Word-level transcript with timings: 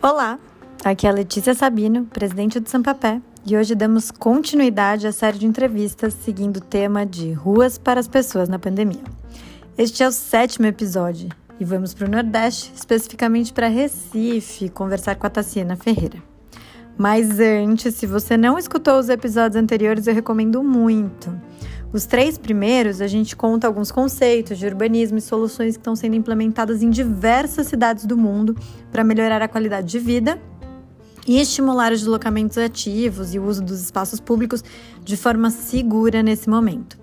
Olá, 0.00 0.38
aqui 0.84 1.08
é 1.08 1.10
a 1.10 1.12
Letícia 1.12 1.54
Sabino, 1.54 2.04
presidente 2.04 2.60
do 2.60 2.68
Sampapé, 2.68 3.20
e 3.44 3.56
hoje 3.56 3.74
damos 3.74 4.12
continuidade 4.12 5.08
à 5.08 5.12
série 5.12 5.38
de 5.38 5.46
entrevistas 5.46 6.14
seguindo 6.14 6.58
o 6.58 6.60
tema 6.60 7.04
de 7.04 7.32
ruas 7.32 7.78
para 7.78 7.98
as 7.98 8.06
pessoas 8.06 8.48
na 8.48 8.60
pandemia. 8.60 9.02
Este 9.76 10.04
é 10.04 10.08
o 10.08 10.12
sétimo 10.12 10.66
episódio 10.66 11.28
e 11.58 11.64
vamos 11.64 11.92
para 11.92 12.06
o 12.06 12.10
Nordeste, 12.10 12.72
especificamente 12.76 13.52
para 13.52 13.66
Recife, 13.66 14.68
conversar 14.68 15.16
com 15.16 15.26
a 15.26 15.30
Tassiana 15.30 15.74
Ferreira. 15.74 16.22
Mas 16.96 17.40
antes, 17.40 17.96
se 17.96 18.06
você 18.06 18.36
não 18.36 18.56
escutou 18.56 19.00
os 19.00 19.08
episódios 19.08 19.60
anteriores, 19.60 20.06
eu 20.06 20.14
recomendo 20.14 20.62
muito. 20.62 21.36
Os 21.92 22.06
três 22.06 22.38
primeiros, 22.38 23.02
a 23.02 23.06
gente 23.06 23.36
conta 23.36 23.66
alguns 23.66 23.92
conceitos 23.92 24.56
de 24.58 24.66
urbanismo 24.66 25.18
e 25.18 25.20
soluções 25.20 25.76
que 25.76 25.80
estão 25.80 25.94
sendo 25.94 26.16
implementadas 26.16 26.82
em 26.82 26.88
diversas 26.88 27.66
cidades 27.66 28.06
do 28.06 28.16
mundo 28.16 28.56
para 28.90 29.04
melhorar 29.04 29.42
a 29.42 29.48
qualidade 29.48 29.88
de 29.88 29.98
vida 29.98 30.40
e 31.26 31.38
estimular 31.38 31.92
os 31.92 32.00
deslocamentos 32.00 32.56
ativos 32.56 33.34
e 33.34 33.38
o 33.38 33.44
uso 33.44 33.62
dos 33.62 33.80
espaços 33.82 34.20
públicos 34.20 34.64
de 35.04 35.16
forma 35.18 35.50
segura 35.50 36.22
nesse 36.22 36.48
momento. 36.48 36.98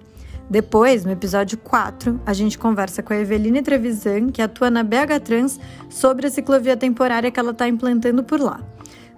Depois, 0.49 1.05
no 1.05 1.11
episódio 1.11 1.59
4, 1.59 2.19
a 2.25 2.33
gente 2.33 2.57
conversa 2.57 3.03
com 3.03 3.13
a 3.13 3.17
Eveline 3.17 3.61
Trevisan, 3.61 4.31
que 4.31 4.41
atua 4.41 4.71
na 4.71 4.83
BH 4.83 5.19
Trans, 5.23 5.59
sobre 5.87 6.25
a 6.25 6.31
ciclovia 6.31 6.75
temporária 6.75 7.29
que 7.29 7.39
ela 7.39 7.51
está 7.51 7.67
implantando 7.67 8.23
por 8.23 8.39
lá. 8.39 8.59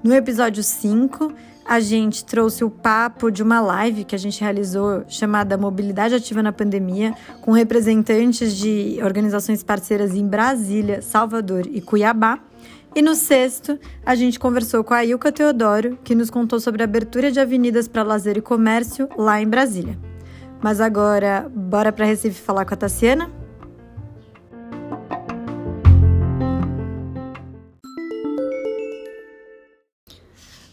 No 0.03 0.13
episódio 0.13 0.61
5, 0.61 1.31
a 1.71 1.79
gente 1.79 2.25
trouxe 2.25 2.65
o 2.65 2.69
papo 2.69 3.31
de 3.31 3.41
uma 3.41 3.61
live 3.61 4.03
que 4.03 4.13
a 4.13 4.17
gente 4.17 4.41
realizou 4.41 5.05
chamada 5.07 5.57
Mobilidade 5.57 6.13
Ativa 6.13 6.43
na 6.43 6.51
Pandemia, 6.51 7.15
com 7.39 7.53
representantes 7.53 8.57
de 8.57 8.99
organizações 9.01 9.63
parceiras 9.63 10.13
em 10.13 10.27
Brasília, 10.27 11.01
Salvador 11.01 11.65
e 11.65 11.79
Cuiabá. 11.79 12.39
E 12.93 13.01
no 13.01 13.15
sexto, 13.15 13.79
a 14.05 14.15
gente 14.15 14.37
conversou 14.37 14.83
com 14.83 14.93
a 14.93 15.05
Ilka 15.05 15.31
Teodoro, 15.31 15.97
que 16.03 16.13
nos 16.13 16.29
contou 16.29 16.59
sobre 16.59 16.81
a 16.81 16.83
abertura 16.83 17.31
de 17.31 17.39
avenidas 17.39 17.87
para 17.87 18.03
lazer 18.03 18.35
e 18.35 18.41
comércio 18.41 19.07
lá 19.17 19.41
em 19.41 19.47
Brasília. 19.47 19.97
Mas 20.61 20.81
agora, 20.81 21.49
bora 21.55 21.93
para 21.93 22.05
Recife 22.05 22.41
falar 22.41 22.65
com 22.65 22.73
a 22.73 22.77
Tassiana? 22.77 23.40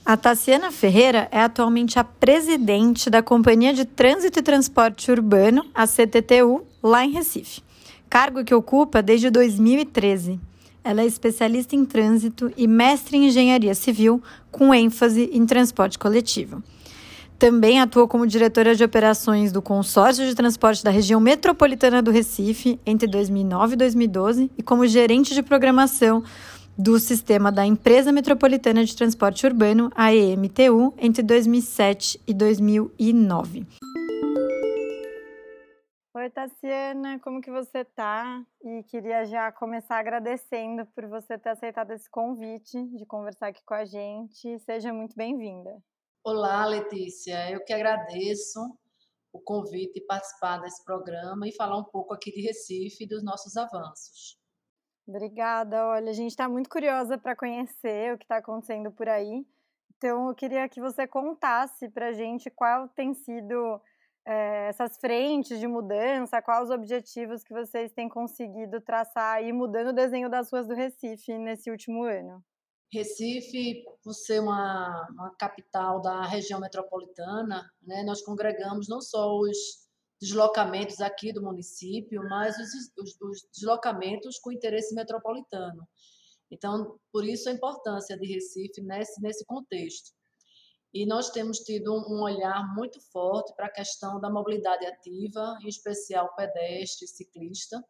A 0.08 0.16
Tassiana 0.16 0.72
Ferreira 0.72 1.28
é 1.30 1.38
atualmente 1.38 1.98
a 1.98 2.02
presidente 2.02 3.10
da 3.10 3.22
Companhia 3.22 3.74
de 3.74 3.84
Trânsito 3.84 4.38
e 4.38 4.42
Transporte 4.42 5.10
Urbano, 5.10 5.66
a 5.74 5.86
CTTU, 5.86 6.64
lá 6.82 7.04
em 7.04 7.10
Recife, 7.10 7.60
cargo 8.08 8.42
que 8.42 8.54
ocupa 8.54 9.02
desde 9.02 9.28
2013. 9.28 10.40
Ela 10.82 11.02
é 11.02 11.04
especialista 11.04 11.76
em 11.76 11.84
trânsito 11.84 12.50
e 12.56 12.66
mestre 12.66 13.18
em 13.18 13.26
engenharia 13.26 13.74
civil, 13.74 14.22
com 14.50 14.72
ênfase 14.72 15.28
em 15.30 15.44
transporte 15.44 15.98
coletivo. 15.98 16.62
Também 17.38 17.78
atuou 17.78 18.08
como 18.08 18.26
diretora 18.26 18.74
de 18.74 18.82
operações 18.82 19.52
do 19.52 19.60
Consórcio 19.60 20.26
de 20.26 20.34
Transporte 20.34 20.82
da 20.82 20.90
Região 20.90 21.20
Metropolitana 21.20 22.00
do 22.00 22.10
Recife 22.10 22.80
entre 22.86 23.06
2009 23.06 23.74
e 23.74 23.76
2012 23.76 24.50
e 24.56 24.62
como 24.62 24.86
gerente 24.86 25.34
de 25.34 25.42
programação 25.42 26.24
do 26.78 26.96
sistema 27.00 27.50
da 27.50 27.66
Empresa 27.66 28.12
Metropolitana 28.12 28.84
de 28.84 28.94
Transporte 28.94 29.44
Urbano, 29.44 29.90
a 29.96 30.14
EMTU, 30.14 30.94
entre 30.96 31.24
2007 31.24 32.22
e 32.24 32.32
2009. 32.32 33.66
Oi, 36.14 36.30
Tassiana, 36.30 37.18
como 37.18 37.40
que 37.40 37.50
você 37.50 37.84
tá? 37.84 38.44
E 38.62 38.84
queria 38.84 39.24
já 39.24 39.50
começar 39.50 39.98
agradecendo 39.98 40.86
por 40.94 41.06
você 41.08 41.36
ter 41.36 41.50
aceitado 41.50 41.90
esse 41.90 42.08
convite 42.08 42.80
de 42.96 43.04
conversar 43.04 43.48
aqui 43.48 43.64
com 43.64 43.74
a 43.74 43.84
gente. 43.84 44.58
Seja 44.60 44.92
muito 44.92 45.16
bem-vinda. 45.16 45.82
Olá, 46.22 46.64
Letícia. 46.64 47.50
Eu 47.50 47.64
que 47.64 47.72
agradeço 47.72 48.60
o 49.32 49.40
convite 49.40 49.94
de 49.94 50.06
participar 50.06 50.58
desse 50.58 50.84
programa 50.84 51.48
e 51.48 51.54
falar 51.56 51.76
um 51.76 51.84
pouco 51.84 52.14
aqui 52.14 52.30
de 52.30 52.40
Recife 52.40 53.02
e 53.02 53.08
dos 53.08 53.24
nossos 53.24 53.56
avanços. 53.56 54.37
Obrigada. 55.08 55.86
Olha, 55.86 56.10
a 56.10 56.14
gente 56.14 56.30
está 56.30 56.46
muito 56.46 56.68
curiosa 56.68 57.16
para 57.16 57.34
conhecer 57.34 58.12
o 58.12 58.18
que 58.18 58.24
está 58.24 58.36
acontecendo 58.36 58.92
por 58.92 59.08
aí. 59.08 59.46
Então, 59.96 60.28
eu 60.28 60.34
queria 60.34 60.68
que 60.68 60.80
você 60.80 61.06
contasse 61.06 61.88
para 61.88 62.08
a 62.08 62.12
gente 62.12 62.50
qual 62.50 62.86
tem 62.88 63.14
sido 63.14 63.80
é, 64.26 64.68
essas 64.68 64.98
frentes 64.98 65.58
de 65.58 65.66
mudança, 65.66 66.42
quais 66.42 66.68
os 66.68 66.70
objetivos 66.70 67.42
que 67.42 67.54
vocês 67.54 67.90
têm 67.92 68.06
conseguido 68.06 68.82
traçar 68.82 69.42
e 69.42 69.50
mudando 69.50 69.88
o 69.88 69.94
desenho 69.94 70.28
das 70.28 70.52
ruas 70.52 70.68
do 70.68 70.74
Recife 70.74 71.38
nesse 71.38 71.70
último 71.70 72.04
ano. 72.04 72.44
Recife, 72.92 73.84
por 74.04 74.12
ser 74.12 74.40
uma, 74.40 75.08
uma 75.10 75.34
capital 75.36 76.02
da 76.02 76.22
região 76.26 76.60
metropolitana, 76.60 77.70
né, 77.82 78.02
nós 78.02 78.20
congregamos 78.22 78.88
não 78.88 79.00
só 79.00 79.38
os 79.38 79.87
deslocamentos 80.20 81.00
aqui 81.00 81.32
do 81.32 81.42
município, 81.42 82.22
mas 82.28 82.56
os, 82.58 82.92
os, 82.96 83.20
os 83.20 83.48
deslocamentos 83.52 84.38
com 84.38 84.52
interesse 84.52 84.94
metropolitano. 84.94 85.86
Então, 86.50 86.98
por 87.12 87.24
isso 87.24 87.48
a 87.48 87.52
importância 87.52 88.18
de 88.18 88.26
Recife 88.26 88.80
nesse, 88.80 89.20
nesse 89.20 89.44
contexto. 89.44 90.10
E 90.92 91.04
nós 91.04 91.30
temos 91.30 91.58
tido 91.58 91.92
um 91.92 92.22
olhar 92.22 92.74
muito 92.74 92.98
forte 93.12 93.54
para 93.54 93.66
a 93.66 93.72
questão 93.72 94.18
da 94.18 94.30
mobilidade 94.30 94.86
ativa, 94.86 95.58
em 95.62 95.68
especial 95.68 96.34
pedestre, 96.34 97.06
ciclista, 97.06 97.84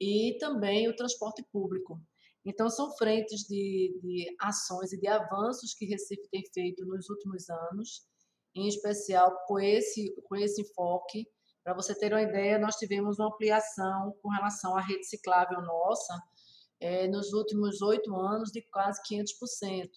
e 0.00 0.36
também 0.40 0.88
o 0.88 0.96
transporte 0.96 1.42
público. 1.52 2.00
Então, 2.44 2.68
são 2.68 2.94
frentes 2.96 3.42
de, 3.42 3.98
de 4.02 4.36
ações 4.40 4.92
e 4.92 5.00
de 5.00 5.06
avanços 5.06 5.74
que 5.74 5.86
Recife 5.86 6.28
tem 6.30 6.44
feito 6.52 6.84
nos 6.84 7.08
últimos 7.08 7.48
anos, 7.48 8.06
em 8.54 8.66
especial 8.66 9.36
com 9.46 9.58
esse, 9.58 10.14
com 10.24 10.36
esse 10.36 10.62
enfoque 10.62 11.26
para 11.66 11.74
você 11.74 11.98
ter 11.98 12.12
uma 12.12 12.22
ideia, 12.22 12.60
nós 12.60 12.76
tivemos 12.76 13.18
uma 13.18 13.26
ampliação 13.26 14.14
com 14.22 14.28
relação 14.28 14.76
à 14.76 14.80
rede 14.80 15.04
ciclável 15.04 15.60
nossa 15.62 16.16
é, 16.78 17.08
nos 17.08 17.32
últimos 17.32 17.82
oito 17.82 18.14
anos 18.14 18.52
de 18.52 18.62
quase 18.70 19.02
500%. 19.02 19.88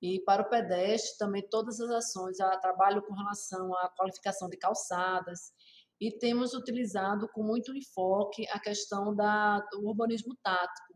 E 0.00 0.20
para 0.24 0.40
o 0.40 0.48
pedestre, 0.48 1.18
também 1.18 1.46
todas 1.50 1.78
as 1.78 1.90
ações, 1.90 2.40
a 2.40 2.56
trabalho 2.56 3.02
com 3.02 3.12
relação 3.12 3.76
à 3.76 3.90
qualificação 3.90 4.48
de 4.48 4.56
calçadas, 4.56 5.52
e 6.00 6.10
temos 6.10 6.54
utilizado 6.54 7.28
com 7.34 7.42
muito 7.42 7.76
enfoque 7.76 8.48
a 8.48 8.58
questão 8.58 9.14
da, 9.14 9.58
do 9.72 9.86
urbanismo 9.86 10.34
tático, 10.42 10.94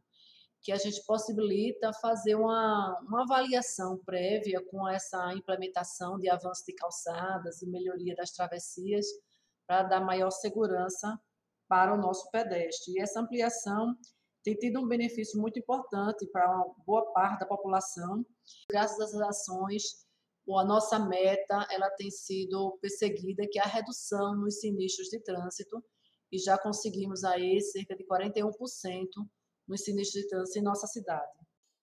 que 0.63 0.73
a 0.73 0.77
gente 0.77 1.05
possibilita 1.05 1.93
fazer 2.01 2.35
uma, 2.35 2.99
uma 3.03 3.25
avaliação 3.25 3.99
prévia 4.07 4.65
com 4.71 4.89
essa 4.89 5.35
implementação 5.35 6.19
de 6.19 6.31
avanço 6.31 6.65
de 6.65 6.73
calçadas 6.73 7.61
e 7.61 7.69
melhoria 7.69 8.15
das 8.17 8.31
travessias, 8.31 9.07
para 9.69 9.83
dar 9.83 10.01
maior 10.01 10.31
segurança 10.31 11.21
para 11.69 11.95
o 11.95 11.99
nosso 11.99 12.31
pedestre. 12.31 12.95
E 12.95 13.01
essa 13.01 13.21
ampliação 13.21 13.95
tem 14.43 14.55
tido 14.55 14.81
um 14.81 14.89
benefício 14.89 15.39
muito 15.39 15.59
importante 15.59 16.27
para 16.33 16.51
uma 16.51 16.75
boa 16.87 17.13
parte 17.13 17.41
da 17.41 17.47
população. 17.47 18.25
Graças 18.71 19.15
às 19.15 19.21
ações, 19.21 19.83
a 20.57 20.65
nossa 20.65 20.99
meta 20.99 21.67
ela 21.71 21.91
tem 21.91 22.11
sido 22.11 22.79
perseguida, 22.81 23.47
que 23.47 23.59
é 23.59 23.63
a 23.63 23.67
redução 23.67 24.35
nos 24.35 24.61
sinistros 24.61 25.09
de 25.09 25.21
trânsito, 25.21 25.85
e 26.33 26.39
já 26.39 26.57
conseguimos 26.57 27.23
aí 27.23 27.61
cerca 27.61 27.95
de 27.95 28.07
41% 28.07 28.51
nos 29.67 29.83
sinistros 29.83 30.23
de 30.23 30.29
trânsito 30.31 30.59
em 30.59 30.63
nossa 30.63 30.87
cidade. 30.87 31.38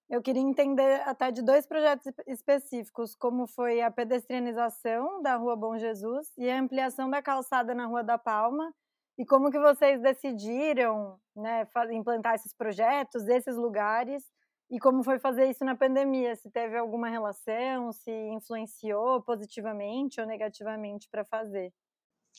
Eu 0.08 0.22
queria 0.22 0.42
entender 0.42 1.02
até 1.02 1.32
de 1.32 1.42
dois 1.42 1.66
projetos 1.66 2.12
específicos, 2.28 3.16
como 3.16 3.46
foi 3.48 3.80
a 3.82 3.90
pedestrianização 3.90 5.20
da 5.20 5.36
Rua 5.36 5.56
Bom 5.56 5.76
Jesus 5.76 6.32
e 6.38 6.48
a 6.48 6.60
ampliação 6.60 7.10
da 7.10 7.20
calçada 7.20 7.74
na 7.74 7.86
Rua 7.86 8.04
da 8.04 8.16
Palma, 8.16 8.72
e 9.18 9.26
como 9.26 9.50
que 9.50 9.58
vocês 9.58 10.00
decidiram 10.00 11.18
né, 11.34 11.66
implantar 11.90 12.34
esses 12.34 12.54
projetos, 12.54 13.26
esses 13.26 13.56
lugares, 13.56 14.22
e 14.70 14.78
como 14.78 15.02
foi 15.02 15.18
fazer 15.18 15.46
isso 15.46 15.64
na 15.64 15.76
pandemia, 15.76 16.36
se 16.36 16.50
teve 16.50 16.76
alguma 16.76 17.08
relação, 17.08 17.92
se 17.92 18.10
influenciou 18.10 19.22
positivamente 19.22 20.20
ou 20.20 20.26
negativamente 20.26 21.08
para 21.08 21.24
fazer. 21.24 21.72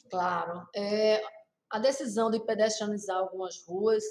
Claro. 0.10 0.68
É, 0.76 1.22
a 1.70 1.80
decisão 1.80 2.30
de 2.30 2.40
pedestrianizar 2.40 3.18
algumas 3.18 3.66
ruas 3.66 4.04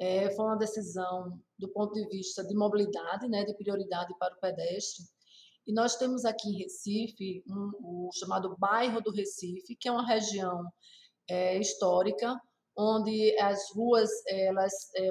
é, 0.00 0.30
foi 0.30 0.46
uma 0.46 0.56
decisão 0.56 1.38
do 1.58 1.68
ponto 1.68 1.92
de 1.92 2.08
vista 2.08 2.42
de 2.42 2.54
mobilidade, 2.54 3.28
né, 3.28 3.44
de 3.44 3.54
prioridade 3.54 4.12
para 4.18 4.34
o 4.34 4.40
pedestre. 4.40 5.04
E 5.66 5.72
nós 5.74 5.96
temos 5.96 6.24
aqui 6.24 6.48
em 6.48 6.62
Recife 6.62 7.44
um, 7.46 7.70
o 7.82 8.10
chamado 8.14 8.56
bairro 8.58 9.02
do 9.02 9.12
Recife, 9.12 9.76
que 9.76 9.88
é 9.88 9.92
uma 9.92 10.06
região 10.06 10.64
é, 11.28 11.58
histórica 11.58 12.40
onde 12.76 13.38
as 13.38 13.70
ruas 13.74 14.10
elas 14.26 14.72
é, 14.96 15.08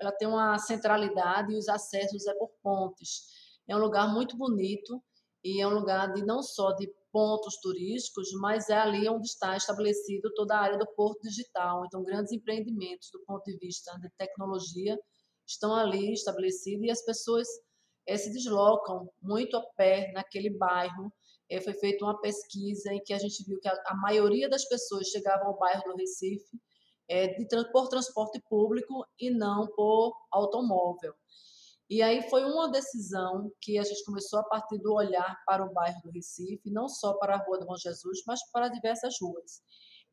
ela 0.00 0.12
tem 0.12 0.26
uma 0.26 0.58
centralidade 0.58 1.52
e 1.52 1.58
os 1.58 1.68
acessos 1.68 2.26
é 2.26 2.34
por 2.34 2.50
pontes. 2.62 3.26
É 3.68 3.76
um 3.76 3.80
lugar 3.80 4.10
muito 4.10 4.34
bonito 4.36 5.02
e 5.44 5.60
é 5.60 5.66
um 5.66 5.74
lugar 5.74 6.12
de 6.14 6.24
não 6.24 6.42
só 6.42 6.72
de 6.72 6.90
pontos 7.12 7.56
turísticos, 7.60 8.32
mas 8.40 8.68
é 8.68 8.76
ali 8.76 9.08
onde 9.08 9.26
está 9.26 9.56
estabelecido 9.56 10.32
toda 10.34 10.54
a 10.54 10.60
área 10.60 10.78
do 10.78 10.86
porto 10.94 11.20
digital. 11.22 11.84
Então, 11.86 12.04
grandes 12.04 12.32
empreendimentos 12.32 13.10
do 13.12 13.20
ponto 13.24 13.44
de 13.44 13.56
vista 13.58 13.92
de 13.98 14.08
tecnologia 14.16 14.98
estão 15.46 15.74
ali 15.74 16.12
estabelecidos 16.12 16.86
e 16.86 16.90
as 16.90 17.04
pessoas 17.04 17.46
é, 18.06 18.16
se 18.16 18.32
deslocam 18.32 19.10
muito 19.20 19.56
a 19.56 19.62
pé 19.76 20.12
naquele 20.12 20.50
bairro. 20.50 21.12
É, 21.48 21.60
foi 21.60 21.74
feita 21.74 22.04
uma 22.04 22.20
pesquisa 22.20 22.92
em 22.92 23.02
que 23.02 23.12
a 23.12 23.18
gente 23.18 23.44
viu 23.44 23.58
que 23.60 23.68
a, 23.68 23.74
a 23.86 23.96
maioria 23.96 24.48
das 24.48 24.64
pessoas 24.68 25.08
chegavam 25.08 25.48
ao 25.48 25.58
bairro 25.58 25.82
do 25.84 25.96
Recife 25.96 26.60
é, 27.08 27.26
de, 27.26 27.46
por 27.72 27.88
transporte 27.88 28.40
público 28.48 29.04
e 29.18 29.30
não 29.30 29.66
por 29.74 30.14
automóvel. 30.30 31.12
E 31.90 32.02
aí 32.02 32.22
foi 32.30 32.44
uma 32.44 32.70
decisão 32.70 33.50
que 33.60 33.76
a 33.76 33.82
gente 33.82 34.04
começou 34.04 34.38
a 34.38 34.44
partir 34.44 34.78
do 34.78 34.94
olhar 34.94 35.36
para 35.44 35.64
o 35.64 35.72
bairro 35.72 36.00
do 36.04 36.10
Recife, 36.12 36.70
não 36.70 36.88
só 36.88 37.14
para 37.14 37.34
a 37.34 37.44
Rua 37.44 37.58
do 37.58 37.66
Bom 37.66 37.76
Jesus, 37.76 38.22
mas 38.24 38.38
para 38.52 38.68
diversas 38.68 39.16
ruas. 39.20 39.60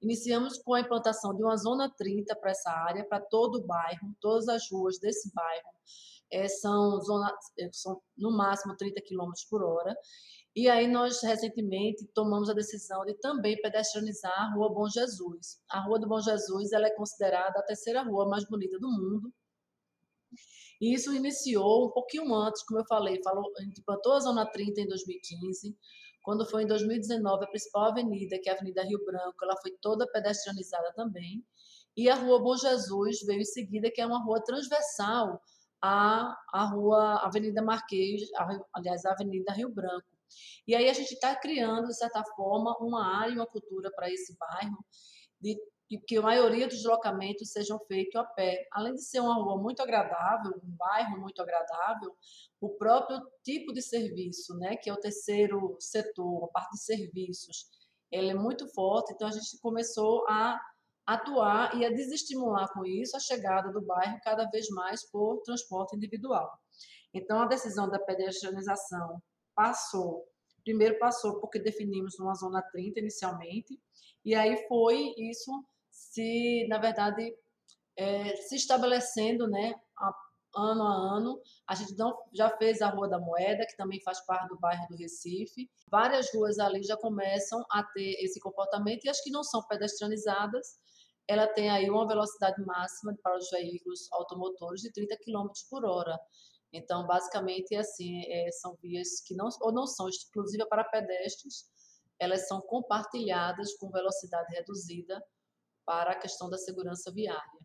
Iniciamos 0.02 0.58
com 0.58 0.74
a 0.74 0.82
implantação 0.82 1.36
de 1.36 1.44
uma 1.44 1.56
zona 1.56 1.94
30 1.96 2.36
para 2.38 2.50
essa 2.50 2.72
área, 2.72 3.06
para 3.06 3.22
todo 3.22 3.60
o 3.60 3.64
bairro, 3.64 4.12
todas 4.20 4.48
as 4.48 4.64
ruas 4.72 4.98
desse 4.98 5.32
bairro 5.36 5.70
é, 6.32 6.48
são, 6.48 7.00
zona, 7.00 7.32
é, 7.60 7.70
são 7.72 8.02
no 8.18 8.36
máximo 8.36 8.76
30 8.76 9.00
km 9.02 9.32
por 9.48 9.64
hora. 9.64 9.96
E 10.56 10.68
aí 10.68 10.88
nós 10.88 11.22
recentemente 11.22 12.08
tomamos 12.08 12.50
a 12.50 12.54
decisão 12.54 13.06
de 13.06 13.14
também 13.20 13.56
pedestrianizar 13.62 14.34
a 14.34 14.56
Rua 14.56 14.74
Bom 14.74 14.90
Jesus. 14.90 15.62
A 15.70 15.82
Rua 15.82 16.00
do 16.00 16.08
Bom 16.08 16.20
Jesus 16.20 16.72
ela 16.72 16.88
é 16.88 16.96
considerada 16.96 17.60
a 17.60 17.64
terceira 17.64 18.02
rua 18.02 18.28
mais 18.28 18.48
bonita 18.50 18.80
do 18.80 18.90
mundo 18.90 19.32
e 20.80 20.94
isso 20.94 21.14
iniciou 21.14 21.88
um 21.88 21.92
pouquinho 21.92 22.34
antes, 22.36 22.64
como 22.64 22.80
eu 22.80 22.86
falei, 22.86 23.22
falou, 23.24 23.52
a 23.58 23.64
gente 23.64 23.82
plantou 23.82 24.14
a 24.14 24.20
Zona 24.20 24.46
30 24.46 24.82
em 24.82 24.88
2015. 24.88 25.76
Quando 26.22 26.46
foi 26.46 26.64
em 26.64 26.68
2019, 26.68 27.46
a 27.46 27.48
principal 27.48 27.86
avenida, 27.86 28.38
que 28.40 28.50
é 28.50 28.52
a 28.52 28.56
Avenida 28.56 28.84
Rio 28.84 29.04
Branco, 29.06 29.38
ela 29.42 29.56
foi 29.62 29.72
toda 29.82 30.06
pedestrianizada 30.12 30.94
também. 30.94 31.44
E 31.96 32.10
a 32.10 32.16
Rua 32.16 32.40
Bom 32.40 32.56
Jesus 32.56 33.22
veio 33.26 33.42
em 33.42 33.46
seguida, 33.46 33.90
que 33.90 34.02
é 34.02 34.06
uma 34.06 34.24
rua 34.24 34.44
transversal 34.44 35.42
à, 35.82 36.38
à 36.54 36.66
Rua 36.66 37.22
Avenida 37.24 37.62
Marquês, 37.62 38.22
aliás, 38.74 39.06
a 39.06 39.14
Avenida 39.14 39.54
Rio 39.54 39.70
Branco. 39.70 40.06
E 40.68 40.76
aí 40.76 40.90
a 40.90 40.94
gente 40.94 41.14
está 41.14 41.36
criando, 41.36 41.88
de 41.88 41.98
certa 41.98 42.24
forma, 42.36 42.76
uma 42.80 43.20
área, 43.20 43.34
uma 43.34 43.48
cultura 43.48 43.90
para 43.96 44.12
esse 44.12 44.38
bairro, 44.38 44.78
de 45.42 45.58
e 45.90 45.98
que 45.98 46.18
a 46.18 46.22
maioria 46.22 46.68
dos 46.68 46.78
deslocamentos 46.78 47.52
sejam 47.52 47.80
feitos 47.88 48.16
a 48.16 48.24
pé. 48.24 48.68
Além 48.72 48.94
de 48.96 49.04
ser 49.04 49.22
uma 49.22 49.36
rua 49.36 49.58
muito 49.58 49.82
agradável, 49.82 50.52
um 50.64 50.76
bairro 50.76 51.20
muito 51.20 51.42
agradável, 51.42 52.16
o 52.60 52.70
próprio 52.70 53.22
tipo 53.44 53.72
de 53.74 53.82
serviço, 53.82 54.58
né, 54.58 54.76
que 54.76 54.90
é 54.90 54.94
o 54.94 55.00
terceiro 55.00 55.78
setor, 55.80 56.46
a 56.46 56.48
parte 56.48 56.72
de 56.72 56.84
serviços, 56.84 57.70
ele 58.12 58.32
é 58.32 58.36
muito 58.36 58.68
forte, 58.74 59.14
então 59.14 59.28
a 59.28 59.32
gente 59.32 59.60
começou 59.60 60.26
a 60.28 60.60
atuar 61.06 61.74
e 61.76 61.86
a 61.86 61.90
desestimular 61.90 62.72
com 62.74 62.86
isso 62.86 63.16
a 63.16 63.20
chegada 63.20 63.72
do 63.72 63.82
bairro 63.82 64.20
cada 64.24 64.46
vez 64.50 64.70
mais 64.70 65.10
por 65.10 65.42
transporte 65.42 65.96
individual. 65.96 66.52
Então 67.14 67.40
a 67.40 67.46
decisão 67.46 67.90
da 67.90 68.00
pedestrianização 68.00 69.22
passou, 69.56 70.28
primeiro 70.64 71.00
passou 71.00 71.40
porque 71.40 71.60
definimos 71.60 72.20
uma 72.20 72.34
zona 72.34 72.62
30 72.62 73.00
inicialmente, 73.00 73.80
e 74.24 74.36
aí 74.36 74.68
foi 74.68 75.14
isso 75.18 75.52
se, 75.98 76.68
na 76.70 76.78
verdade, 76.78 77.36
é, 77.98 78.36
se 78.36 78.56
estabelecendo 78.56 79.48
né, 79.48 79.74
a, 79.98 80.14
ano 80.56 80.84
a 80.84 81.18
ano. 81.18 81.42
A 81.68 81.74
gente 81.74 81.98
não, 81.98 82.16
já 82.34 82.56
fez 82.58 82.82
a 82.82 82.90
Rua 82.90 83.10
da 83.10 83.20
Moeda, 83.20 83.66
que 83.66 83.76
também 83.76 84.02
faz 84.04 84.24
parte 84.26 84.48
do 84.48 84.60
bairro 84.60 84.88
do 84.90 84.96
Recife. 84.96 85.70
Várias 85.90 86.32
ruas 86.34 86.60
ali 86.60 86.84
já 86.84 86.96
começam 86.98 87.66
a 87.72 87.84
ter 87.84 88.24
esse 88.24 88.40
comportamento 88.40 89.06
e 89.06 89.10
as 89.10 89.22
que 89.22 89.32
não 89.32 89.44
são 89.44 89.64
pedestrianizadas, 89.68 90.78
ela 91.28 91.48
tem 91.48 91.70
aí 91.70 91.90
uma 91.90 92.08
velocidade 92.08 92.64
máxima 92.64 93.16
para 93.22 93.36
os 93.36 93.50
veículos 93.50 94.08
automotores 94.12 94.82
de 94.82 94.92
30 94.92 95.18
km 95.18 95.48
por 95.70 95.84
hora. 95.84 96.18
Então, 96.72 97.08
basicamente, 97.08 97.76
assim, 97.76 98.22
é, 98.28 98.52
são 98.52 98.76
vias 98.82 99.22
que 99.26 99.36
não, 99.36 99.50
ou 99.62 99.74
não 99.74 99.88
são 99.88 100.08
exclusivas 100.08 100.68
para 100.70 100.84
pedestres, 100.84 101.66
elas 102.20 102.48
são 102.48 102.62
compartilhadas 102.62 103.76
com 103.78 103.90
velocidade 103.90 104.54
reduzida 104.56 105.22
para 105.88 106.12
a 106.12 106.20
questão 106.20 106.50
da 106.50 106.58
segurança 106.58 107.10
viária. 107.14 107.60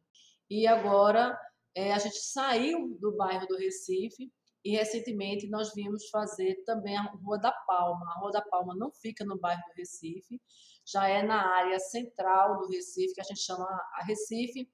E 0.48 0.64
agora 0.68 1.36
é, 1.74 1.92
a 1.92 1.98
gente 1.98 2.18
saiu 2.18 2.96
do 3.00 3.16
bairro 3.16 3.46
do 3.48 3.56
Recife 3.56 4.30
e 4.64 4.76
recentemente 4.76 5.48
nós 5.48 5.74
vimos 5.74 6.08
fazer 6.08 6.62
também 6.64 6.96
a 6.96 7.02
Rua 7.02 7.38
da 7.38 7.50
Palma. 7.50 8.06
A 8.12 8.20
Rua 8.20 8.30
da 8.30 8.42
Palma 8.42 8.76
não 8.76 8.92
fica 8.92 9.24
no 9.24 9.38
bairro 9.38 9.60
do 9.60 9.74
Recife, 9.76 10.40
já 10.86 11.08
é 11.08 11.22
na 11.22 11.44
área 11.56 11.80
central 11.80 12.60
do 12.60 12.68
Recife, 12.68 13.14
que 13.14 13.20
a 13.20 13.24
gente 13.24 13.40
chama 13.40 13.64
a 13.64 14.04
Recife. 14.04 14.70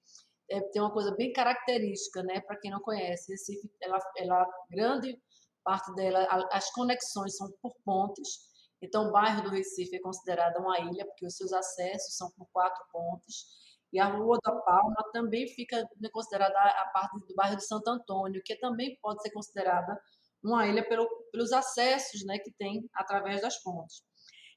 É, 0.50 0.60
tem 0.60 0.82
uma 0.82 0.92
coisa 0.92 1.14
bem 1.14 1.32
característica, 1.32 2.22
né, 2.22 2.40
para 2.40 2.58
quem 2.58 2.70
não 2.70 2.80
conhece. 2.80 3.32
Recife, 3.32 3.70
ela, 3.80 3.98
ela 4.16 4.46
grande 4.70 5.18
parte 5.64 5.94
dela, 5.94 6.26
as 6.50 6.70
conexões 6.72 7.36
são 7.36 7.50
por 7.62 7.74
pontes. 7.84 8.48
Então, 8.80 9.08
o 9.08 9.12
bairro 9.12 9.42
do 9.42 9.50
Recife 9.50 9.96
é 9.96 10.00
considerado 10.00 10.58
uma 10.58 10.78
ilha, 10.78 11.04
porque 11.06 11.26
os 11.26 11.36
seus 11.36 11.52
acessos 11.52 12.16
são 12.16 12.30
por 12.30 12.46
quatro 12.52 12.84
pontes. 12.92 13.46
E 13.92 13.98
a 13.98 14.06
Rua 14.06 14.38
da 14.44 14.52
Palma 14.52 14.96
também 15.12 15.48
fica 15.48 15.78
né, 16.00 16.08
considerada 16.12 16.58
a 16.58 16.90
parte 16.92 17.18
do 17.26 17.34
bairro 17.34 17.56
de 17.56 17.66
Santo 17.66 17.88
Antônio, 17.88 18.42
que 18.44 18.56
também 18.56 18.98
pode 19.00 19.22
ser 19.22 19.30
considerada 19.30 20.00
uma 20.42 20.66
ilha 20.66 20.86
pelo, 20.86 21.08
pelos 21.32 21.52
acessos 21.52 22.24
né, 22.24 22.38
que 22.38 22.52
tem 22.52 22.88
através 22.94 23.40
das 23.40 23.60
pontes. 23.62 24.02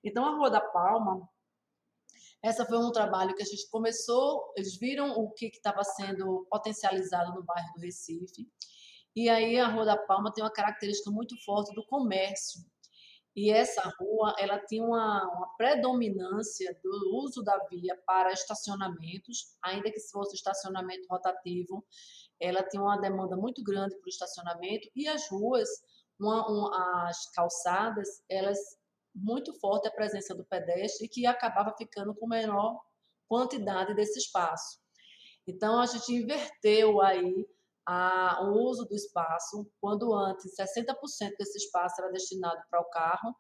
Então, 0.04 0.26
a 0.26 0.36
Rua 0.36 0.50
da 0.50 0.62
Palma, 0.62 1.28
essa 2.44 2.66
foi 2.66 2.78
um 2.78 2.92
trabalho 2.92 3.36
que 3.36 3.42
a 3.42 3.46
gente 3.46 3.70
começou, 3.70 4.52
eles 4.58 4.78
viram 4.78 5.12
o 5.12 5.32
que 5.32 5.48
estava 5.48 5.84
sendo 5.84 6.46
potencializado 6.50 7.34
no 7.34 7.44
bairro 7.44 7.74
do 7.76 7.82
Recife, 7.82 8.48
e 9.16 9.30
aí 9.30 9.60
a 9.60 9.68
Rua 9.68 9.86
da 9.86 9.98
Palma 9.98 10.32
tem 10.34 10.44
uma 10.44 10.52
característica 10.52 11.12
muito 11.12 11.36
forte 11.44 11.74
do 11.76 11.86
comércio. 11.86 12.62
E 13.36 13.50
essa 13.50 13.82
rua, 13.98 14.36
ela 14.38 14.60
tinha 14.60 14.84
uma, 14.84 15.24
uma, 15.34 15.56
predominância 15.56 16.78
do 16.84 17.18
uso 17.24 17.42
da 17.42 17.58
via 17.70 17.98
para 18.06 18.34
estacionamentos, 18.34 19.56
ainda 19.64 19.90
que 19.90 20.00
se 20.00 20.12
fosse 20.12 20.36
estacionamento 20.36 21.08
rotativo, 21.10 21.86
ela 22.40 22.62
tinha 22.64 22.82
uma 22.82 23.00
demanda 23.00 23.38
muito 23.38 23.64
grande 23.64 23.96
por 23.98 24.10
estacionamento 24.10 24.90
e 24.96 25.08
as 25.08 25.30
ruas, 25.30 25.70
uma, 26.20 26.46
uma, 26.48 27.08
as 27.08 27.32
calçadas, 27.32 28.22
elas 28.30 28.60
muito 29.14 29.54
forte 29.60 29.88
a 29.88 29.92
presença 29.92 30.36
do 30.36 30.46
pedestre 30.46 31.08
que 31.08 31.26
acabava 31.26 31.74
ficando 31.78 32.14
com 32.16 32.28
menor 32.28 32.80
quantidade 33.28 33.94
desse 33.94 34.20
espaço. 34.20 34.80
Então 35.48 35.80
a 35.80 35.86
gente 35.86 36.14
inverteu 36.14 37.02
aí 37.02 37.48
a, 37.86 38.40
o 38.44 38.70
uso 38.70 38.86
do 38.86 38.96
espaço, 38.96 39.68
quando 39.80 40.14
antes 40.14 40.56
60% 40.56 40.96
desse 41.38 41.58
espaço 41.58 42.02
era 42.02 42.12
destinado 42.12 42.62
para 42.70 42.82
o 42.82 42.90
carro 42.90 43.36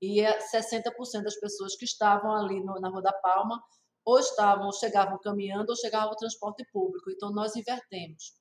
e 0.00 0.22
60% 0.22 1.22
das 1.22 1.36
pessoas 1.36 1.76
que 1.76 1.84
estavam 1.84 2.32
ali 2.32 2.62
no, 2.62 2.78
na 2.80 2.88
Rua 2.88 3.02
da 3.02 3.12
Palma 3.12 3.62
ou 4.04 4.18
estavam, 4.18 4.70
chegavam 4.72 5.18
caminhando 5.18 5.70
ou 5.70 5.76
chegavam 5.76 6.10
ao 6.10 6.16
transporte 6.16 6.64
público. 6.72 7.10
Então, 7.10 7.30
nós 7.30 7.54
invertemos. 7.56 8.38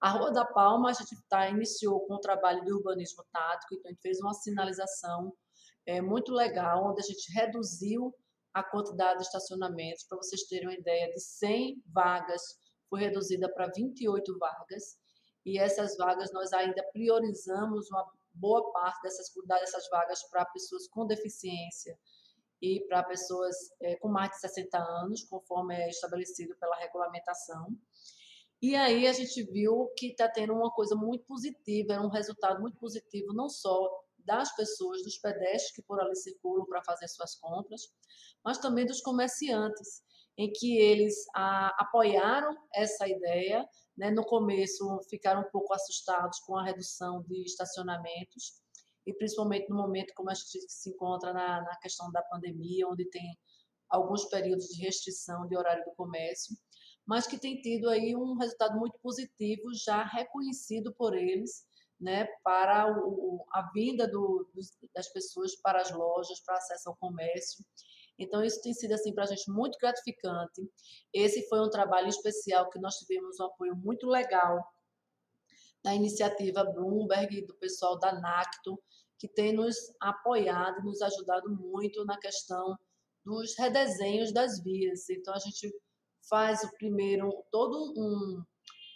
A 0.00 0.10
Rua 0.10 0.30
da 0.30 0.44
Palma, 0.44 0.90
a 0.90 0.92
gente 0.92 1.16
tá, 1.28 1.48
iniciou 1.48 2.06
com 2.06 2.14
o 2.14 2.20
trabalho 2.20 2.64
de 2.64 2.72
urbanismo 2.72 3.24
tático, 3.32 3.74
então 3.74 3.88
a 3.88 3.92
gente 3.92 4.02
fez 4.02 4.20
uma 4.20 4.34
sinalização 4.34 5.32
é, 5.86 6.00
muito 6.00 6.32
legal, 6.32 6.90
onde 6.90 7.00
a 7.00 7.04
gente 7.04 7.32
reduziu 7.32 8.14
a 8.54 8.62
quantidade 8.62 9.18
de 9.18 9.26
estacionamentos, 9.26 10.04
para 10.04 10.18
vocês 10.18 10.42
terem 10.44 10.68
uma 10.68 10.74
ideia, 10.74 11.10
de 11.10 11.20
100 11.20 11.82
vagas 11.86 12.42
foi 12.88 13.00
reduzida 13.00 13.52
para 13.52 13.70
28 13.74 14.38
vagas, 14.38 14.98
e 15.44 15.58
essas 15.58 15.96
vagas 15.96 16.32
nós 16.32 16.52
ainda 16.52 16.82
priorizamos 16.92 17.90
uma 17.90 18.04
boa 18.34 18.70
parte 18.72 19.02
dessas, 19.02 19.26
dessas 19.46 19.88
vagas 19.90 20.22
para 20.30 20.44
pessoas 20.46 20.86
com 20.88 21.06
deficiência 21.06 21.98
e 22.60 22.84
para 22.88 23.02
pessoas 23.04 23.56
é, 23.80 23.96
com 23.96 24.08
mais 24.08 24.30
de 24.30 24.40
60 24.40 24.78
anos, 24.78 25.24
conforme 25.24 25.74
é 25.74 25.88
estabelecido 25.88 26.56
pela 26.56 26.76
regulamentação. 26.76 27.68
E 28.60 28.74
aí 28.74 29.06
a 29.06 29.12
gente 29.12 29.42
viu 29.44 29.92
que 29.96 30.08
está 30.08 30.28
tendo 30.28 30.52
uma 30.52 30.70
coisa 30.72 30.96
muito 30.96 31.24
positiva, 31.24 31.94
é 31.94 32.00
um 32.00 32.08
resultado 32.08 32.60
muito 32.60 32.76
positivo, 32.76 33.32
não 33.32 33.48
só 33.48 33.88
das 34.18 34.54
pessoas, 34.56 35.02
dos 35.04 35.16
pedestres 35.16 35.72
que 35.72 35.82
por 35.82 36.00
ali 36.00 36.14
circulam 36.16 36.66
para 36.66 36.82
fazer 36.82 37.06
suas 37.08 37.36
compras, 37.36 37.82
mas 38.44 38.58
também 38.58 38.84
dos 38.84 39.00
comerciantes, 39.00 40.02
em 40.38 40.52
que 40.52 40.78
eles 40.78 41.26
a, 41.34 41.74
apoiaram 41.82 42.56
essa 42.72 43.08
ideia. 43.08 43.68
Né? 43.96 44.10
No 44.12 44.24
começo, 44.24 45.00
ficaram 45.10 45.40
um 45.40 45.50
pouco 45.50 45.74
assustados 45.74 46.38
com 46.40 46.56
a 46.56 46.64
redução 46.64 47.22
de 47.28 47.42
estacionamentos, 47.42 48.62
e 49.04 49.12
principalmente 49.12 49.68
no 49.68 49.76
momento 49.76 50.12
como 50.14 50.30
a 50.30 50.34
gente 50.34 50.60
se 50.68 50.90
encontra 50.90 51.32
na, 51.32 51.62
na 51.62 51.76
questão 51.78 52.12
da 52.12 52.22
pandemia, 52.22 52.86
onde 52.86 53.04
tem 53.06 53.36
alguns 53.88 54.26
períodos 54.26 54.66
de 54.68 54.82
restrição 54.82 55.46
de 55.48 55.56
horário 55.56 55.84
do 55.84 55.94
comércio, 55.96 56.54
mas 57.06 57.26
que 57.26 57.38
tem 57.38 57.60
tido 57.60 57.88
aí 57.88 58.14
um 58.14 58.36
resultado 58.36 58.78
muito 58.78 58.98
positivo, 59.00 59.72
já 59.72 60.04
reconhecido 60.04 60.94
por 60.94 61.16
eles, 61.16 61.66
né, 61.98 62.26
para 62.44 62.86
o, 63.02 63.44
a 63.50 63.70
vinda 63.72 64.06
do, 64.06 64.46
das 64.94 65.08
pessoas 65.08 65.56
para 65.56 65.80
as 65.80 65.90
lojas, 65.90 66.40
para 66.44 66.56
acesso 66.56 66.90
ao 66.90 66.96
comércio. 66.96 67.64
Então, 68.18 68.42
isso 68.44 68.60
tem 68.60 68.74
sido 68.74 68.92
assim 68.92 69.14
para 69.14 69.24
a 69.24 69.26
gente 69.26 69.50
muito 69.50 69.78
gratificante. 69.78 70.68
Esse 71.12 71.48
foi 71.48 71.60
um 71.60 71.70
trabalho 71.70 72.08
especial 72.08 72.68
que 72.68 72.80
nós 72.80 72.96
tivemos 72.96 73.38
um 73.38 73.44
apoio 73.44 73.76
muito 73.76 74.06
legal 74.06 74.58
da 75.84 75.94
iniciativa 75.94 76.64
Bloomberg, 76.64 77.46
do 77.46 77.54
pessoal 77.54 77.98
da 77.98 78.12
NACTO, 78.12 78.82
que 79.18 79.28
tem 79.28 79.52
nos 79.52 79.76
apoiado, 80.00 80.84
nos 80.84 81.00
ajudado 81.00 81.50
muito 81.50 82.04
na 82.04 82.18
questão 82.18 82.76
dos 83.24 83.56
redesenhos 83.56 84.32
das 84.32 84.62
vias. 84.62 85.08
Então, 85.08 85.34
a 85.34 85.38
gente 85.38 85.72
faz 86.28 86.62
o 86.64 86.72
primeiro, 86.72 87.30
todo 87.50 87.92
um, 87.96 88.42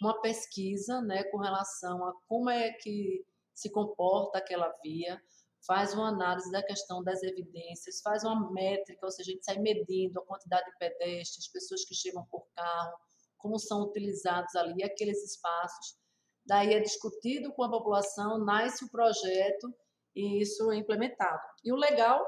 uma 0.01 0.21
pesquisa 0.21 1.01
né, 1.01 1.23
com 1.25 1.37
relação 1.37 2.05
a 2.05 2.13
como 2.27 2.49
é 2.49 2.71
que 2.73 3.25
se 3.53 3.69
comporta 3.69 4.39
aquela 4.39 4.73
via, 4.83 5.21
faz 5.65 5.93
uma 5.93 6.09
análise 6.09 6.51
da 6.51 6.61
questão 6.61 7.03
das 7.03 7.23
evidências, 7.23 8.01
faz 8.01 8.23
uma 8.23 8.51
métrica, 8.51 9.05
ou 9.05 9.11
seja, 9.11 9.31
a 9.31 9.33
gente 9.33 9.45
sai 9.45 9.59
medindo 9.59 10.19
a 10.19 10.25
quantidade 10.25 10.65
de 10.65 10.77
pedestres, 10.77 11.51
pessoas 11.51 11.85
que 11.85 11.95
chegam 11.95 12.25
por 12.29 12.45
carro, 12.55 12.97
como 13.37 13.59
são 13.59 13.83
utilizados 13.83 14.55
ali 14.55 14.83
aqueles 14.83 15.23
espaços. 15.23 15.97
Daí 16.45 16.73
é 16.73 16.79
discutido 16.79 17.53
com 17.53 17.63
a 17.63 17.69
população, 17.69 18.43
nasce 18.43 18.83
o 18.83 18.89
projeto 18.89 19.73
e 20.15 20.41
isso 20.41 20.71
é 20.71 20.77
implementado. 20.77 21.41
E 21.63 21.71
o 21.71 21.75
legal 21.75 22.25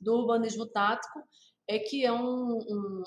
do 0.00 0.14
urbanismo 0.14 0.66
tático 0.66 1.22
é 1.66 1.78
que 1.78 2.04
é 2.04 2.12
um, 2.12 2.58
um, 2.58 3.02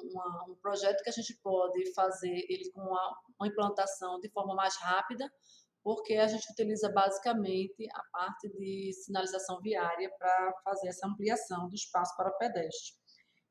um, 0.50 0.56
projeto 0.62 1.04
que 1.04 1.10
a 1.10 1.14
gente 1.14 1.38
pode 1.44 1.94
fazer 1.94 2.46
ele 2.50 2.72
com 2.72 2.82
uma, 2.82 3.18
uma 3.40 3.48
implantação 3.48 4.20
de 4.20 4.30
forma 4.30 4.56
mais 4.56 4.76
rápida, 4.78 5.32
porque 5.88 6.16
a 6.16 6.28
gente 6.28 6.52
utiliza 6.52 6.92
basicamente 6.92 7.88
a 7.94 8.04
parte 8.12 8.50
de 8.50 8.92
sinalização 8.92 9.62
viária 9.62 10.12
para 10.20 10.54
fazer 10.62 10.90
essa 10.90 11.08
ampliação 11.08 11.70
do 11.70 11.76
espaço 11.76 12.14
para 12.18 12.30
pedestre. 12.32 12.98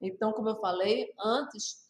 Então, 0.03 0.35
como 0.35 0.51
eu 0.51 0.61
falei, 0.61 1.11
antes 1.19 1.87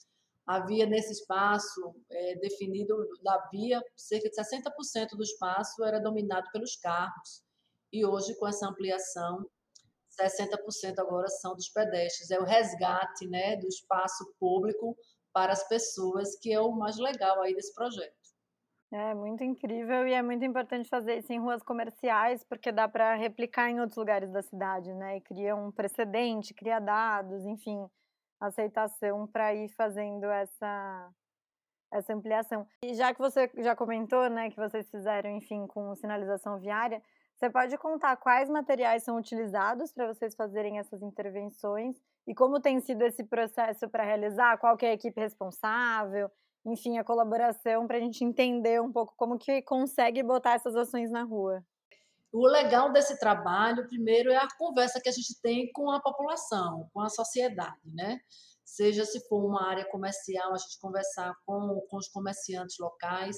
havia 0.47 0.87
nesse 0.87 1.15
espaço 1.15 1.97
é, 2.09 2.37
definido 2.37 2.97
da 3.25 3.37
via, 3.51 3.83
cerca 3.97 4.31
de 4.31 4.37
60% 4.37 5.17
do 5.17 5.23
espaço 5.25 5.83
era 5.83 5.99
dominado 5.99 6.49
pelos 6.53 6.77
carros. 6.77 7.43
E 7.93 8.07
hoje, 8.07 8.33
com 8.37 8.47
essa 8.47 8.69
ampliação, 8.69 9.45
60% 10.17 11.01
agora 11.01 11.27
são 11.27 11.57
dos 11.57 11.69
pedestres. 11.71 12.31
É 12.31 12.39
o 12.39 12.45
resgate 12.45 13.27
né, 13.27 13.57
do 13.57 13.67
espaço 13.67 14.25
público 14.39 14.97
para 15.33 15.53
as 15.53 15.67
pessoas, 15.67 16.39
que 16.39 16.53
é 16.53 16.61
o 16.61 16.71
mais 16.71 16.99
legal 16.99 17.43
aí 17.43 17.53
desse 17.53 17.75
projeto. 17.75 18.36
É 18.93 19.15
muito 19.15 19.43
incrível 19.43 20.07
e 20.07 20.13
é 20.13 20.23
muito 20.23 20.45
importante 20.45 20.89
fazer 20.89 21.19
isso 21.19 21.33
em 21.33 21.41
ruas 21.41 21.61
comerciais, 21.63 22.45
porque 22.45 22.71
dá 22.71 22.89
para 22.89 23.15
replicar 23.17 23.69
em 23.69 23.81
outros 23.81 23.97
lugares 23.97 24.31
da 24.31 24.43
cidade, 24.43 24.95
né? 24.95 25.17
E 25.17 25.21
cria 25.21 25.57
um 25.57 25.73
precedente, 25.73 26.55
cria 26.55 26.79
dados, 26.79 27.45
enfim, 27.45 27.85
aceitação 28.41 29.27
para 29.27 29.55
ir 29.55 29.69
fazendo 29.71 30.27
essa 30.27 31.11
essa 31.93 32.13
ampliação. 32.13 32.67
E 32.83 32.95
já 32.95 33.15
que 33.15 33.21
você 33.21 33.51
já 33.59 33.75
comentou, 33.77 34.29
né, 34.29 34.51
que 34.51 34.57
vocês 34.57 34.91
fizeram, 34.91 35.31
enfim, 35.31 35.67
com 35.69 35.95
sinalização 35.95 36.59
viária, 36.59 37.03
você 37.37 37.49
pode 37.51 37.77
contar 37.79 38.17
quais 38.17 38.49
materiais 38.51 39.03
são 39.05 39.17
utilizados 39.17 39.93
para 39.93 40.07
vocês 40.07 40.35
fazerem 40.35 40.79
essas 40.79 41.03
intervenções 41.03 41.97
e 42.27 42.35
como 42.35 42.61
tem 42.61 42.81
sido 42.81 43.03
esse 43.03 43.25
processo 43.25 43.89
para 43.89 44.05
realizar, 44.05 44.59
qual 44.59 44.77
é 44.83 44.87
a 44.87 44.93
equipe 44.95 45.21
responsável, 45.21 46.31
enfim, 46.67 46.99
a 46.99 47.05
colaboração 47.05 47.87
para 47.87 47.97
a 47.97 48.01
gente 48.01 48.25
entender 48.25 48.83
um 48.83 48.93
pouco 48.93 49.15
como 49.17 49.39
que 49.39 49.63
consegue 49.63 50.23
botar 50.23 50.55
essas 50.55 50.75
ações 50.75 51.11
na 51.11 51.23
rua. 51.23 51.65
O 52.33 52.47
legal 52.47 52.93
desse 52.93 53.19
trabalho, 53.19 53.87
primeiro, 53.87 54.31
é 54.31 54.37
a 54.37 54.49
conversa 54.59 55.01
que 55.01 55.09
a 55.09 55.13
gente 55.13 55.41
tem 55.41 55.71
com 55.73 55.91
a 55.91 56.01
população, 56.01 56.91
com 56.93 57.01
a 57.01 57.09
sociedade, 57.09 57.95
né? 57.95 58.19
Seja 58.65 59.05
se 59.05 59.27
for 59.29 59.45
uma 59.45 59.65
área 59.71 59.89
comercial, 59.89 60.53
a 60.53 60.59
gente 60.59 60.79
conversar 60.81 61.33
com, 61.47 61.81
com 61.89 61.97
os 61.97 62.09
comerciantes 62.09 62.77
locais, 62.81 63.37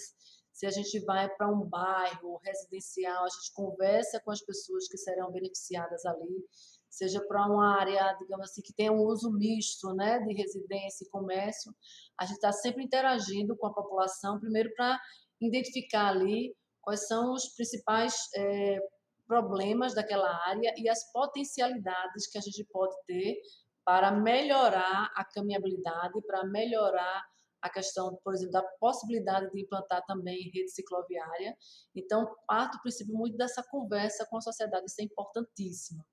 se 0.58 0.66
a 0.66 0.70
gente 0.70 0.98
vai 1.04 1.28
para 1.36 1.48
um 1.48 1.64
bairro 1.64 2.40
residencial, 2.42 3.24
a 3.24 3.28
gente 3.28 3.52
conversa 3.52 4.20
com 4.24 4.32
as 4.32 4.40
pessoas 4.40 4.88
que 4.88 4.96
serão 4.96 5.30
beneficiadas 5.30 6.04
ali, 6.04 6.44
seja 6.90 7.20
para 7.26 7.46
uma 7.46 7.78
área, 7.78 8.16
digamos 8.20 8.50
assim, 8.50 8.62
que 8.62 8.72
tem 8.72 8.90
um 8.90 9.02
uso 9.02 9.30
misto, 9.32 9.92
né, 9.94 10.18
de 10.20 10.34
residência 10.34 11.04
e 11.04 11.10
comércio, 11.10 11.72
a 12.18 12.24
gente 12.24 12.36
está 12.36 12.52
sempre 12.52 12.82
interagindo 12.82 13.56
com 13.56 13.66
a 13.66 13.74
população, 13.74 14.40
primeiro 14.40 14.72
para 14.74 14.98
identificar 15.40 16.08
ali 16.08 16.54
quais 16.82 17.06
são 17.06 17.32
os 17.32 17.48
principais 17.54 18.14
é, 18.34 18.78
problemas 19.26 19.94
daquela 19.94 20.30
área 20.46 20.72
e 20.76 20.88
as 20.88 21.12
potencialidades 21.12 22.26
que 22.30 22.38
a 22.38 22.40
gente 22.40 22.64
pode 22.72 22.94
ter 23.06 23.36
para 23.84 24.10
melhorar 24.10 25.10
a 25.14 25.24
caminhabilidade, 25.24 26.20
para 26.26 26.44
melhorar 26.46 27.24
a 27.60 27.68
questão, 27.68 28.18
por 28.22 28.34
exemplo, 28.34 28.52
da 28.52 28.62
possibilidade 28.80 29.50
de 29.50 29.62
implantar 29.62 30.04
também 30.06 30.50
rede 30.54 30.70
cicloviária. 30.70 31.56
Então, 31.94 32.34
parte 32.46 32.76
do 32.76 32.82
princípio 32.82 33.14
muito 33.14 33.36
dessa 33.36 33.62
conversa 33.62 34.26
com 34.30 34.36
a 34.36 34.40
sociedade, 34.40 34.86
isso 34.86 35.00
é 35.00 35.04
importantíssimo. 35.04 36.04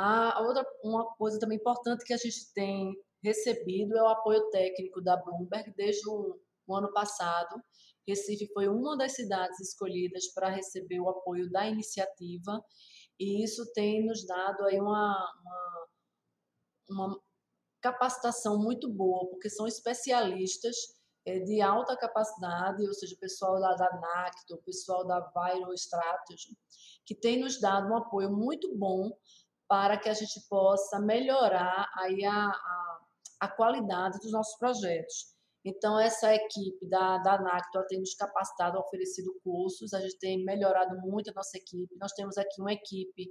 A 0.00 0.40
outra 0.42 0.64
uma 0.84 1.12
coisa 1.16 1.40
também 1.40 1.58
importante 1.58 2.04
que 2.04 2.14
a 2.14 2.16
gente 2.16 2.52
tem 2.54 2.94
recebido 3.20 3.96
é 3.96 4.02
o 4.02 4.06
apoio 4.08 4.48
técnico 4.50 5.02
da 5.02 5.16
Bloomberg 5.16 5.74
desde 5.76 6.08
o, 6.08 6.40
o 6.68 6.76
ano 6.76 6.92
passado. 6.92 7.60
Recife 8.06 8.46
foi 8.54 8.68
uma 8.68 8.96
das 8.96 9.16
cidades 9.16 9.58
escolhidas 9.58 10.28
para 10.32 10.50
receber 10.50 11.00
o 11.00 11.08
apoio 11.08 11.50
da 11.50 11.66
iniciativa 11.66 12.64
e 13.18 13.42
isso 13.42 13.70
tem 13.72 14.06
nos 14.06 14.24
dado 14.24 14.64
aí 14.66 14.80
uma, 14.80 15.32
uma, 15.42 17.06
uma 17.06 17.20
capacitação 17.80 18.56
muito 18.56 18.88
boa, 18.88 19.28
porque 19.28 19.50
são 19.50 19.66
especialistas 19.66 20.76
é, 21.26 21.40
de 21.40 21.60
alta 21.60 21.96
capacidade, 21.96 22.86
ou 22.86 22.94
seja, 22.94 23.16
o 23.16 23.18
pessoal 23.18 23.60
da, 23.60 24.00
NACT, 24.00 24.54
o 24.54 24.62
pessoal 24.62 25.04
da 25.04 25.20
Viral 25.20 25.74
Strategy, 25.74 26.56
que 27.04 27.14
tem 27.16 27.40
nos 27.40 27.60
dado 27.60 27.88
um 27.88 27.96
apoio 27.96 28.30
muito 28.30 28.72
bom 28.76 29.10
para 29.68 29.98
que 29.98 30.08
a 30.08 30.14
gente 30.14 30.40
possa 30.48 30.98
melhorar 30.98 31.86
aí 31.96 32.24
a, 32.24 32.46
a, 32.46 32.98
a 33.40 33.48
qualidade 33.48 34.18
dos 34.18 34.32
nossos 34.32 34.56
projetos. 34.58 35.36
Então, 35.64 35.98
essa 35.98 36.34
equipe 36.34 36.88
da, 36.88 37.18
da 37.18 37.42
NACTO 37.42 37.86
tem 37.88 38.00
nos 38.00 38.14
capacitado, 38.14 38.78
oferecido 38.78 39.38
cursos, 39.44 39.92
a 39.92 40.00
gente 40.00 40.18
tem 40.18 40.44
melhorado 40.44 40.98
muito 41.00 41.30
a 41.30 41.34
nossa 41.34 41.58
equipe. 41.58 41.94
Nós 42.00 42.12
temos 42.12 42.38
aqui 42.38 42.60
uma 42.60 42.72
equipe 42.72 43.30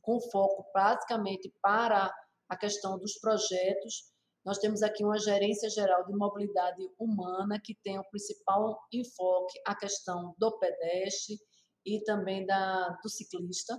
com 0.00 0.20
foco 0.30 0.64
praticamente 0.72 1.52
para 1.60 2.10
a 2.48 2.56
questão 2.56 2.98
dos 2.98 3.18
projetos. 3.18 4.10
Nós 4.44 4.58
temos 4.58 4.82
aqui 4.82 5.04
uma 5.04 5.18
gerência 5.18 5.68
geral 5.68 6.06
de 6.06 6.14
mobilidade 6.14 6.82
humana 6.98 7.60
que 7.62 7.74
tem 7.82 7.98
o 7.98 8.08
principal 8.10 8.78
enfoque 8.92 9.60
a 9.66 9.74
questão 9.74 10.34
do 10.38 10.58
pedestre 10.58 11.36
e 11.84 12.02
também 12.04 12.46
da, 12.46 12.88
do 13.02 13.08
ciclista. 13.08 13.76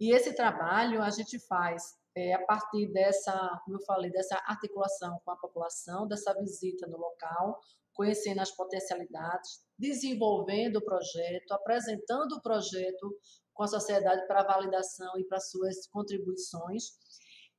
E 0.00 0.14
esse 0.14 0.34
trabalho 0.34 1.02
a 1.02 1.10
gente 1.10 1.38
faz 1.46 1.82
é, 2.16 2.32
a 2.32 2.44
partir 2.44 2.90
dessa, 2.90 3.32
como 3.64 3.76
eu 3.76 3.84
falei, 3.84 4.10
dessa 4.10 4.36
articulação 4.46 5.20
com 5.24 5.30
a 5.30 5.36
população, 5.36 6.08
dessa 6.08 6.34
visita 6.34 6.86
no 6.86 6.96
local, 6.96 7.60
conhecendo 7.92 8.40
as 8.40 8.50
potencialidades, 8.50 9.60
desenvolvendo 9.78 10.76
o 10.76 10.84
projeto, 10.84 11.52
apresentando 11.52 12.32
o 12.32 12.42
projeto 12.42 13.14
com 13.52 13.62
a 13.62 13.68
sociedade 13.68 14.26
para 14.26 14.42
validação 14.42 15.18
e 15.18 15.24
para 15.24 15.38
suas 15.38 15.86
contribuições. 15.88 16.84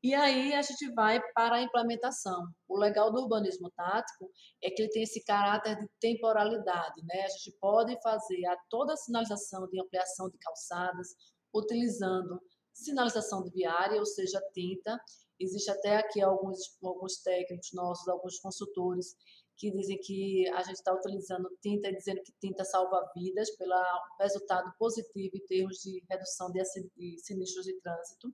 E 0.03 0.15
aí 0.15 0.51
a 0.55 0.63
gente 0.63 0.91
vai 0.95 1.21
para 1.35 1.57
a 1.57 1.61
implementação. 1.61 2.47
O 2.67 2.75
legal 2.75 3.11
do 3.11 3.21
urbanismo 3.21 3.69
tático 3.77 4.31
é 4.63 4.71
que 4.71 4.81
ele 4.81 4.89
tem 4.89 5.03
esse 5.03 5.23
caráter 5.23 5.77
de 5.77 5.87
temporalidade, 5.99 7.05
né? 7.05 7.21
A 7.21 7.27
gente 7.27 7.55
pode 7.59 7.95
fazer 8.01 8.47
a 8.47 8.57
toda 8.67 8.93
a 8.93 8.97
sinalização 8.97 9.67
de 9.67 9.79
ampliação 9.79 10.27
de 10.27 10.39
calçadas, 10.39 11.09
utilizando 11.53 12.41
sinalização 12.73 13.43
de 13.43 13.51
viária, 13.51 13.99
ou 13.99 14.05
seja, 14.05 14.41
tinta. 14.53 14.99
Existe 15.39 15.69
até 15.71 15.97
aqui 15.97 16.21
alguns, 16.21 16.77
alguns 16.83 17.17
técnicos 17.21 17.71
nossos, 17.73 18.07
alguns 18.07 18.39
consultores, 18.39 19.15
que 19.57 19.71
dizem 19.71 19.99
que 19.99 20.47
a 20.49 20.63
gente 20.63 20.77
está 20.77 20.93
utilizando 20.93 21.49
tinta 21.61 21.89
e 21.89 21.95
dizendo 21.95 22.21
que 22.23 22.33
tinta 22.39 22.63
salva 22.63 23.11
vidas 23.15 23.49
pelo 23.57 23.75
resultado 24.19 24.73
positivo 24.77 25.35
em 25.35 25.45
termos 25.45 25.77
de 25.77 26.03
redução 26.09 26.51
de, 26.51 26.61
de 26.95 27.19
sinistros 27.19 27.65
de 27.65 27.79
trânsito. 27.79 28.33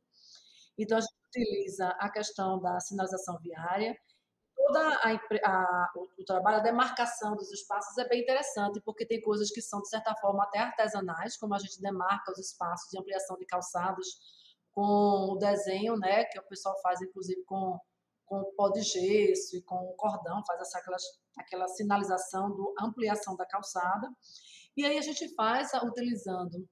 Então, 0.78 0.98
a 0.98 1.02
gente 1.02 1.14
utiliza 1.28 1.90
a 2.00 2.10
questão 2.10 2.62
da 2.62 2.80
sinalização 2.80 3.38
viária 3.40 3.98
toda 4.58 4.80
a, 4.82 5.12
a, 5.46 5.92
o, 5.96 6.26
trabalho, 6.26 6.58
a 6.58 6.62
demarcação 6.62 7.36
dos 7.36 7.52
espaços 7.52 7.98
é 7.98 8.08
bem 8.08 8.22
interessante, 8.24 8.82
porque 8.82 9.06
tem 9.06 9.22
coisas 9.22 9.52
que 9.52 9.62
são, 9.62 9.82
de 9.82 9.88
certa 9.88 10.14
forma, 10.16 10.44
até 10.44 10.60
artesanais, 10.60 11.38
como 11.38 11.54
a 11.54 11.60
gente 11.60 11.80
demarca 11.80 12.32
os 12.32 12.40
espaços 12.40 12.90
de 12.90 13.00
ampliação 13.00 13.38
de 13.38 13.46
calçados 13.46 14.08
com 14.72 15.34
o 15.34 15.38
desenho, 15.38 15.96
né, 15.98 16.26
que 16.26 16.40
o 16.40 16.48
pessoal 16.48 16.76
faz, 16.82 17.02
inclusive, 17.02 17.44
com, 17.46 17.80
com 18.26 18.52
pó 18.58 18.70
de 18.70 18.82
gesso 18.82 19.56
e 19.56 19.62
com 19.62 19.94
cordão, 19.96 20.44
faz 20.46 20.60
essa, 20.60 20.80
aquela, 20.80 20.98
aquela 21.38 21.68
sinalização 21.68 22.50
do 22.50 22.74
ampliação 22.80 23.36
da 23.36 23.46
calçada. 23.46 24.10
E 24.76 24.86
aí 24.86 24.98
a 24.98 25.02
gente 25.02 25.34
faz 25.36 25.72
utilizando 25.84 26.68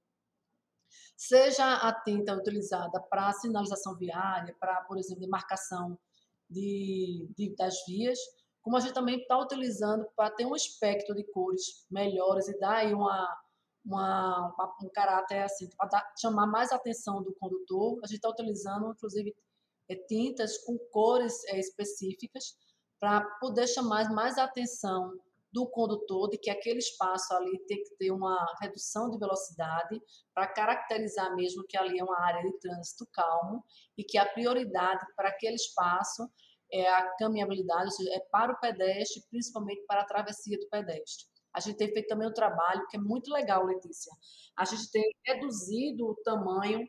seja 1.17 1.75
a 1.75 1.93
tinta 2.03 2.35
utilizada 2.35 3.01
para 3.09 3.31
sinalização 3.31 3.95
viária, 3.95 4.53
para, 4.59 4.81
por 4.81 4.97
exemplo, 4.97 5.21
demarcação 5.21 5.97
de, 6.49 7.27
de, 7.35 7.55
das 7.55 7.75
vias, 7.87 8.19
como 8.61 8.77
a 8.77 8.79
gente 8.79 8.93
também 8.93 9.19
está 9.19 9.37
utilizando 9.37 10.07
para 10.15 10.31
ter 10.31 10.45
um 10.45 10.55
espectro 10.55 11.13
de 11.15 11.23
cores 11.31 11.85
melhores 11.89 12.47
e 12.47 12.57
dar 12.59 12.77
aí 12.77 12.93
uma, 12.93 13.37
uma, 13.85 14.75
um 14.81 14.89
caráter 14.89 15.43
assim, 15.43 15.69
para 15.77 16.03
chamar 16.19 16.47
mais 16.47 16.71
atenção 16.71 17.21
do 17.21 17.35
condutor. 17.39 17.99
A 18.03 18.07
gente 18.07 18.17
está 18.17 18.29
utilizando, 18.29 18.91
inclusive, 18.91 19.35
é, 19.87 19.95
tintas 19.95 20.57
com 20.65 20.77
cores 20.91 21.43
é, 21.45 21.59
específicas 21.59 22.57
para 22.99 23.21
poder 23.39 23.67
chamar 23.67 24.09
mais 24.11 24.37
atenção 24.37 25.13
do 25.55 25.65
condutor 25.69 26.29
de 26.29 26.37
que 26.37 26.49
aquele 26.49 26.79
espaço 26.79 27.33
ali 27.33 27.57
tem 27.65 27.81
que 27.81 27.95
ter 27.95 28.11
uma 28.11 28.45
redução 28.61 29.09
de 29.09 29.17
velocidade 29.17 30.01
para 30.33 30.47
caracterizar 30.47 31.33
mesmo 31.33 31.63
que 31.65 31.77
ali 31.77 31.97
é 31.97 32.03
uma 32.03 32.19
área 32.19 32.43
de 32.43 32.59
trânsito 32.59 33.07
calmo 33.13 33.63
e 33.97 34.03
que 34.03 34.17
a 34.17 34.25
prioridade 34.25 35.05
para 35.15 35.29
aquele 35.29 35.55
espaço 35.55 36.29
é 36.73 36.89
a 36.89 37.15
caminhabilidade, 37.15 37.85
ou 37.85 37.91
seja, 37.91 38.13
é 38.15 38.19
para 38.29 38.51
o 38.51 38.59
pedestre, 38.59 39.23
principalmente 39.29 39.85
para 39.87 40.01
a 40.01 40.05
travessia 40.05 40.59
do 40.59 40.67
pedestre. 40.67 41.25
A 41.53 41.61
gente 41.61 41.77
tem 41.77 41.87
feito 41.87 42.07
também 42.07 42.27
um 42.27 42.33
trabalho 42.33 42.85
que 42.89 42.97
é 42.97 42.99
muito 42.99 43.31
legal, 43.31 43.63
Letícia. 43.63 44.11
A 44.57 44.65
gente 44.65 44.91
tem 44.91 45.03
reduzido 45.25 46.05
o 46.05 46.15
tamanho 46.15 46.85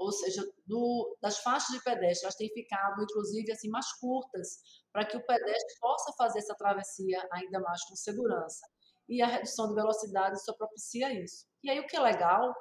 ou 0.00 0.10
seja, 0.10 0.42
do, 0.66 1.18
das 1.20 1.40
faixas 1.40 1.76
de 1.76 1.84
pedestre, 1.84 2.24
elas 2.24 2.34
têm 2.34 2.48
ficado, 2.48 3.02
inclusive, 3.02 3.52
assim, 3.52 3.68
mais 3.68 3.92
curtas, 3.98 4.58
para 4.92 5.04
que 5.04 5.16
o 5.16 5.24
pedestre 5.24 5.78
possa 5.80 6.12
fazer 6.16 6.40
essa 6.40 6.54
travessia 6.54 7.26
ainda 7.32 7.60
mais 7.60 7.82
com 7.84 7.94
segurança. 7.94 8.66
E 9.08 9.20
a 9.22 9.26
redução 9.26 9.68
de 9.68 9.74
velocidade 9.74 10.42
só 10.44 10.52
propicia 10.54 11.12
isso. 11.12 11.46
E 11.64 11.70
aí 11.70 11.80
o 11.80 11.86
que 11.86 11.96
é 11.96 12.00
legal 12.00 12.54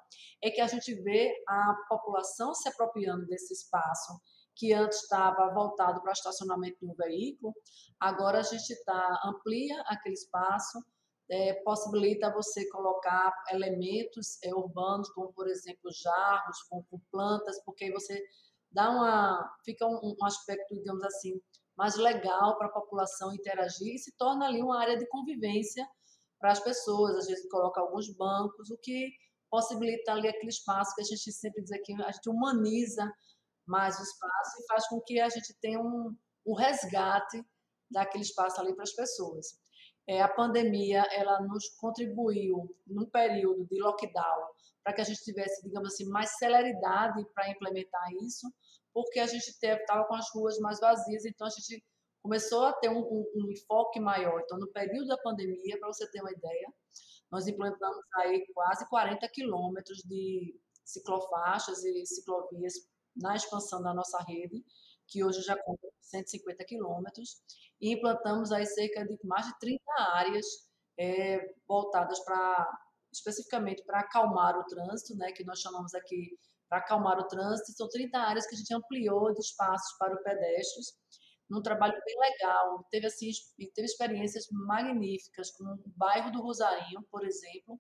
é 0.44 0.50
que 0.50 0.62
a 0.62 0.68
gente 0.68 0.94
vê 1.04 1.32
a 1.48 1.76
população 1.88 2.54
se 2.54 2.68
apropriando 2.68 3.26
desse 3.28 3.54
espaço 3.54 4.20
que 4.56 4.74
antes 4.74 5.04
estava 5.04 5.54
voltado 5.54 6.02
para 6.02 6.12
estacionamento 6.12 6.78
de 6.82 6.86
um 6.86 6.94
veículo, 6.94 7.54
agora 7.98 8.40
a 8.40 8.44
gente 8.44 8.76
tá, 8.84 9.22
amplia 9.24 9.82
aquele 9.86 10.16
espaço, 10.16 10.84
é, 11.32 11.54
possibilita 11.64 12.34
você 12.34 12.68
colocar 12.70 13.32
elementos 13.52 14.38
é, 14.44 14.54
urbanos, 14.54 15.10
como 15.12 15.32
por 15.32 15.48
exemplo 15.48 15.90
jarros 16.04 16.62
com, 16.70 16.84
com, 16.90 17.00
plantas, 17.12 17.64
porque 17.64 17.86
aí 17.86 17.92
você 17.92 18.22
dá 18.72 18.90
uma 18.90 19.58
fica 19.64 19.86
um, 19.86 20.16
um 20.20 20.26
aspecto, 20.26 20.76
digamos 20.76 21.04
assim, 21.04 21.40
mais 21.80 21.96
legal 21.96 22.58
para 22.58 22.68
a 22.68 22.72
população 22.72 23.34
interagir 23.34 23.96
e 23.96 23.98
se 23.98 24.12
torna 24.18 24.46
ali 24.46 24.62
uma 24.62 24.78
área 24.78 24.98
de 24.98 25.08
convivência 25.08 25.88
para 26.38 26.52
as 26.52 26.60
pessoas. 26.60 27.16
Às 27.16 27.28
vezes 27.28 27.50
coloca 27.50 27.80
alguns 27.80 28.14
bancos, 28.16 28.70
o 28.70 28.78
que 28.78 29.10
possibilita 29.50 30.12
ali 30.12 30.28
aquele 30.28 30.50
espaço 30.50 30.94
que 30.94 31.02
a 31.02 31.06
gente 31.06 31.32
sempre 31.32 31.64
diz 31.64 31.72
aqui, 31.72 31.94
a 32.04 32.12
gente 32.12 32.30
humaniza 32.30 33.10
mais 33.66 33.98
o 33.98 34.04
espaço 34.04 34.62
e 34.62 34.68
faz 34.68 34.88
com 34.90 35.00
que 35.00 35.22
a 35.22 35.30
gente 35.30 35.56
tenha 35.62 35.80
um, 35.80 36.14
um 36.46 36.54
resgate 36.54 37.42
daquele 37.90 38.24
espaço 38.24 38.60
ali 38.60 38.76
para 38.76 38.84
as 38.84 38.94
pessoas 38.94 39.58
é, 40.10 40.24
a 40.24 40.28
pandemia 40.28 41.06
ela 41.12 41.40
nos 41.42 41.70
contribuiu 41.78 42.76
num 42.88 43.08
período 43.12 43.64
de 43.68 43.80
lockdown 43.80 44.48
para 44.84 44.94
que 44.94 45.02
a 45.02 45.04
gente 45.04 45.24
tivesse, 45.24 45.62
digamos 45.64 45.94
assim, 45.94 46.10
mais 46.10 46.32
celeridade 46.32 47.24
para 47.36 47.52
implementar 47.52 48.12
isso, 48.24 48.52
porque 48.94 49.20
a 49.20 49.28
gente 49.28 49.48
estava 49.48 50.06
com 50.06 50.16
as 50.16 50.30
ruas 50.34 50.58
mais 50.60 50.80
vazias, 50.80 51.26
então 51.26 51.48
a 51.48 51.50
gente 51.50 51.84
começou 52.22 52.66
a 52.66 52.74
ter 52.74 52.90
um, 52.90 53.00
um, 53.00 53.32
um 53.36 53.52
enfoque 53.52 54.00
maior. 54.00 54.42
Então, 54.42 54.58
no 54.58 54.68
período 54.72 55.08
da 55.08 55.18
pandemia, 55.18 55.78
para 55.80 55.88
você 55.88 56.10
ter 56.12 56.22
uma 56.22 56.32
ideia, 56.32 56.74
nós 57.32 57.48
implantamos 57.48 58.04
aí 58.18 58.46
quase 58.54 58.88
40 58.90 59.28
quilômetros 59.30 60.00
de 60.00 60.60
ciclofaixas 60.84 61.84
e 61.84 62.06
ciclovias 62.06 62.74
na 63.16 63.36
expansão 63.36 63.82
da 63.82 63.94
nossa 63.94 64.18
rede, 64.24 64.64
que 65.08 65.24
hoje 65.24 65.42
já 65.42 65.58
conta 65.64 65.88
150 66.02 66.64
quilômetros, 66.66 67.42
e 67.80 67.94
implantamos 67.94 68.52
aí 68.52 68.66
cerca 68.66 69.06
de 69.06 69.18
mais 69.24 69.46
de 69.48 69.60
30 69.60 69.82
áreas 69.98 70.46
é, 70.98 71.54
voltadas 71.68 72.20
para 72.24 72.80
especificamente 73.12 73.84
para 73.86 74.02
acalmar 74.02 74.56
o 74.58 74.64
trânsito, 74.66 75.16
né, 75.16 75.32
que 75.32 75.44
nós 75.44 75.60
chamamos 75.60 75.96
aqui 75.96 76.38
para 76.70 76.80
acalmar 76.80 77.18
o 77.18 77.28
trânsito, 77.28 77.72
são 77.72 77.90
30 77.90 78.18
áreas 78.18 78.48
que 78.48 78.56
a 78.56 78.58
gente 78.58 78.74
ampliou 78.74 79.34
de 79.34 79.40
espaços 79.40 79.98
para 79.98 80.14
os 80.14 80.22
pedestres, 80.22 80.94
num 81.50 81.62
trabalho 81.62 82.00
bem 82.06 82.16
legal. 82.20 82.86
Teve 82.92 83.08
assim, 83.08 83.32
teve 83.74 83.86
experiências 83.86 84.46
magníficas, 84.52 85.52
como 85.58 85.74
o 85.74 85.94
bairro 85.98 86.32
do 86.32 86.42
Rosarinho, 86.42 87.04
por 87.12 87.26
exemplo, 87.26 87.80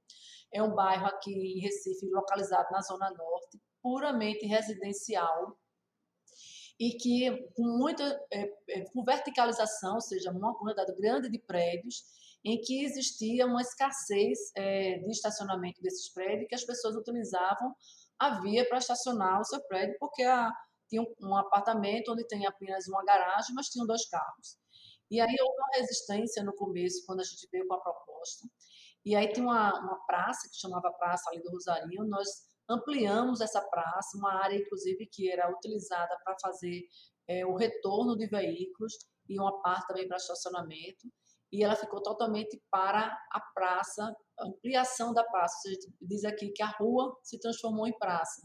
é 0.51 0.63
um 0.63 0.73
bairro 0.73 1.05
aqui 1.05 1.31
em 1.31 1.59
Recife, 1.61 2.09
localizado 2.09 2.67
na 2.71 2.81
zona 2.81 3.11
norte, 3.11 3.61
puramente 3.81 4.45
residencial, 4.47 5.55
e 6.79 6.91
que 6.93 7.29
com 7.55 7.77
muita 7.77 8.03
é, 8.31 8.49
é, 8.69 8.85
com 8.91 9.03
verticalização, 9.03 9.95
ou 9.95 10.01
seja, 10.01 10.31
uma 10.31 10.57
quantidade 10.57 10.95
grande 10.95 11.29
de 11.29 11.37
prédios, 11.37 12.03
em 12.43 12.59
que 12.61 12.85
existia 12.85 13.45
uma 13.45 13.61
escassez 13.61 14.39
é, 14.55 14.97
de 14.99 15.11
estacionamento 15.11 15.81
desses 15.81 16.11
prédios, 16.13 16.47
que 16.47 16.55
as 16.55 16.63
pessoas 16.63 16.95
utilizavam 16.95 17.75
a 18.19 18.41
via 18.41 18.67
para 18.67 18.77
estacionar 18.77 19.39
o 19.39 19.45
seu 19.45 19.61
prédio, 19.67 19.95
porque 19.99 20.23
a, 20.23 20.51
tinha 20.89 21.01
um, 21.01 21.13
um 21.21 21.35
apartamento 21.37 22.11
onde 22.11 22.27
tem 22.27 22.45
apenas 22.45 22.87
uma 22.87 23.03
garagem, 23.03 23.55
mas 23.55 23.67
tinham 23.67 23.87
dois 23.87 24.07
carros. 24.09 24.57
E 25.09 25.19
aí 25.19 25.35
houve 25.41 25.57
uma 25.57 25.77
resistência 25.77 26.43
no 26.43 26.53
começo, 26.53 27.05
quando 27.05 27.21
a 27.21 27.23
gente 27.23 27.47
veio 27.51 27.67
com 27.67 27.73
a 27.73 27.81
proposta. 27.81 28.47
E 29.05 29.15
aí 29.15 29.31
tem 29.31 29.43
uma, 29.43 29.73
uma 29.79 30.05
praça 30.05 30.47
que 30.49 30.59
chamava 30.59 30.91
Praça 30.93 31.29
ali 31.29 31.41
do 31.41 31.49
Rosarinho, 31.49 32.05
nós 32.05 32.27
ampliamos 32.69 33.41
essa 33.41 33.61
praça, 33.61 34.17
uma 34.17 34.33
área, 34.43 34.55
inclusive, 34.55 35.07
que 35.07 35.31
era 35.31 35.49
utilizada 35.51 36.15
para 36.23 36.35
fazer 36.39 36.83
é, 37.27 37.45
o 37.45 37.55
retorno 37.55 38.15
de 38.15 38.27
veículos 38.27 38.93
e 39.27 39.39
uma 39.39 39.61
parte 39.61 39.87
também 39.87 40.07
para 40.07 40.17
estacionamento. 40.17 41.07
E 41.51 41.63
ela 41.63 41.75
ficou 41.75 42.01
totalmente 42.01 42.61
para 42.69 43.17
a 43.31 43.39
praça, 43.39 44.15
ampliação 44.39 45.13
da 45.13 45.23
praça. 45.23 45.67
A 45.67 45.71
gente 45.71 45.91
diz 46.01 46.23
aqui 46.23 46.49
que 46.49 46.61
a 46.61 46.67
rua 46.67 47.17
se 47.23 47.39
transformou 47.39 47.87
em 47.87 47.97
praça. 47.97 48.41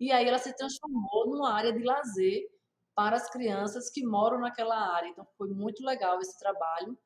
E 0.00 0.10
aí 0.12 0.26
ela 0.26 0.38
se 0.38 0.54
transformou 0.56 1.28
numa 1.28 1.52
área 1.52 1.72
de 1.72 1.82
lazer 1.82 2.48
para 2.94 3.16
as 3.16 3.30
crianças 3.30 3.90
que 3.90 4.04
moram 4.04 4.40
naquela 4.40 4.76
área. 4.94 5.08
Então 5.08 5.26
foi 5.36 5.48
muito 5.48 5.84
legal 5.84 6.20
esse 6.20 6.38
trabalho 6.38 6.98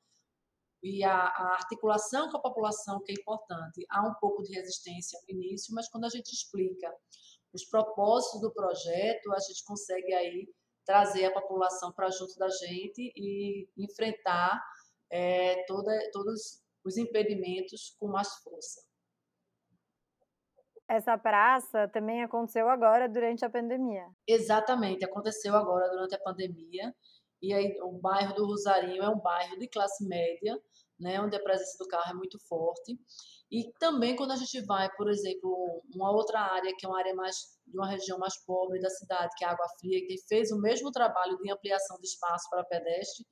e 0.82 1.04
a, 1.04 1.14
a, 1.14 1.54
articulação 1.54 2.28
com 2.30 2.36
a 2.36 2.42
população 2.42 3.00
que 3.02 3.12
é 3.12 3.14
importante. 3.14 3.86
Há 3.88 4.06
um 4.06 4.14
pouco 4.14 4.42
de 4.42 4.52
resistência 4.52 5.18
no 5.28 5.34
início, 5.34 5.74
mas 5.74 5.88
quando 5.88 6.04
a 6.04 6.08
gente 6.08 6.32
explica 6.32 6.92
os 7.52 7.64
propósitos 7.64 8.40
do 8.40 8.52
projeto, 8.52 9.32
a 9.32 9.38
gente 9.38 9.64
consegue 9.64 10.12
aí 10.12 10.48
trazer 10.84 11.26
a 11.26 11.32
população 11.32 11.92
para 11.92 12.10
junto 12.10 12.36
da 12.36 12.48
gente 12.48 13.12
e 13.14 13.68
enfrentar 13.76 14.60
é, 15.12 15.62
toda, 15.66 15.92
todos 16.10 16.62
os 16.84 16.96
impedimentos 16.96 17.94
com 18.00 18.08
mais 18.08 18.28
força. 18.42 18.80
Essa 20.88 21.16
praça 21.16 21.88
também 21.88 22.22
aconteceu 22.22 22.68
agora 22.68 23.08
durante 23.08 23.44
a 23.44 23.50
pandemia. 23.50 24.06
Exatamente, 24.26 25.04
aconteceu 25.04 25.54
agora 25.54 25.88
durante 25.90 26.14
a 26.14 26.20
pandemia. 26.20 26.94
E 27.40 27.52
aí 27.52 27.76
o 27.82 27.92
bairro 27.92 28.34
do 28.34 28.46
Rosarinho 28.46 29.02
é 29.02 29.08
um 29.08 29.20
bairro 29.20 29.58
de 29.58 29.68
classe 29.68 30.06
média, 30.06 30.60
né, 30.98 31.20
onde 31.20 31.36
a 31.36 31.42
presença 31.42 31.76
do 31.78 31.88
carro 31.88 32.10
é 32.10 32.14
muito 32.14 32.38
forte. 32.48 32.98
E 33.50 33.70
também 33.78 34.16
quando 34.16 34.32
a 34.32 34.36
gente 34.36 34.60
vai, 34.64 34.88
por 34.96 35.10
exemplo, 35.10 35.82
uma 35.94 36.10
outra 36.10 36.40
área 36.40 36.72
que 36.76 36.86
é 36.86 36.88
uma 36.88 36.98
área 36.98 37.14
mais 37.14 37.36
de 37.66 37.76
uma 37.76 37.88
região 37.88 38.18
mais 38.18 38.36
pobre 38.44 38.80
da 38.80 38.88
cidade, 38.90 39.34
que 39.36 39.44
é 39.44 39.48
a 39.48 39.52
Água 39.52 39.66
Fria, 39.78 40.06
que 40.06 40.16
fez 40.28 40.50
o 40.50 40.60
mesmo 40.60 40.90
trabalho 40.90 41.36
de 41.38 41.50
ampliação 41.50 41.98
de 41.98 42.06
espaço 42.06 42.48
para 42.50 42.64
pedestre, 42.64 43.26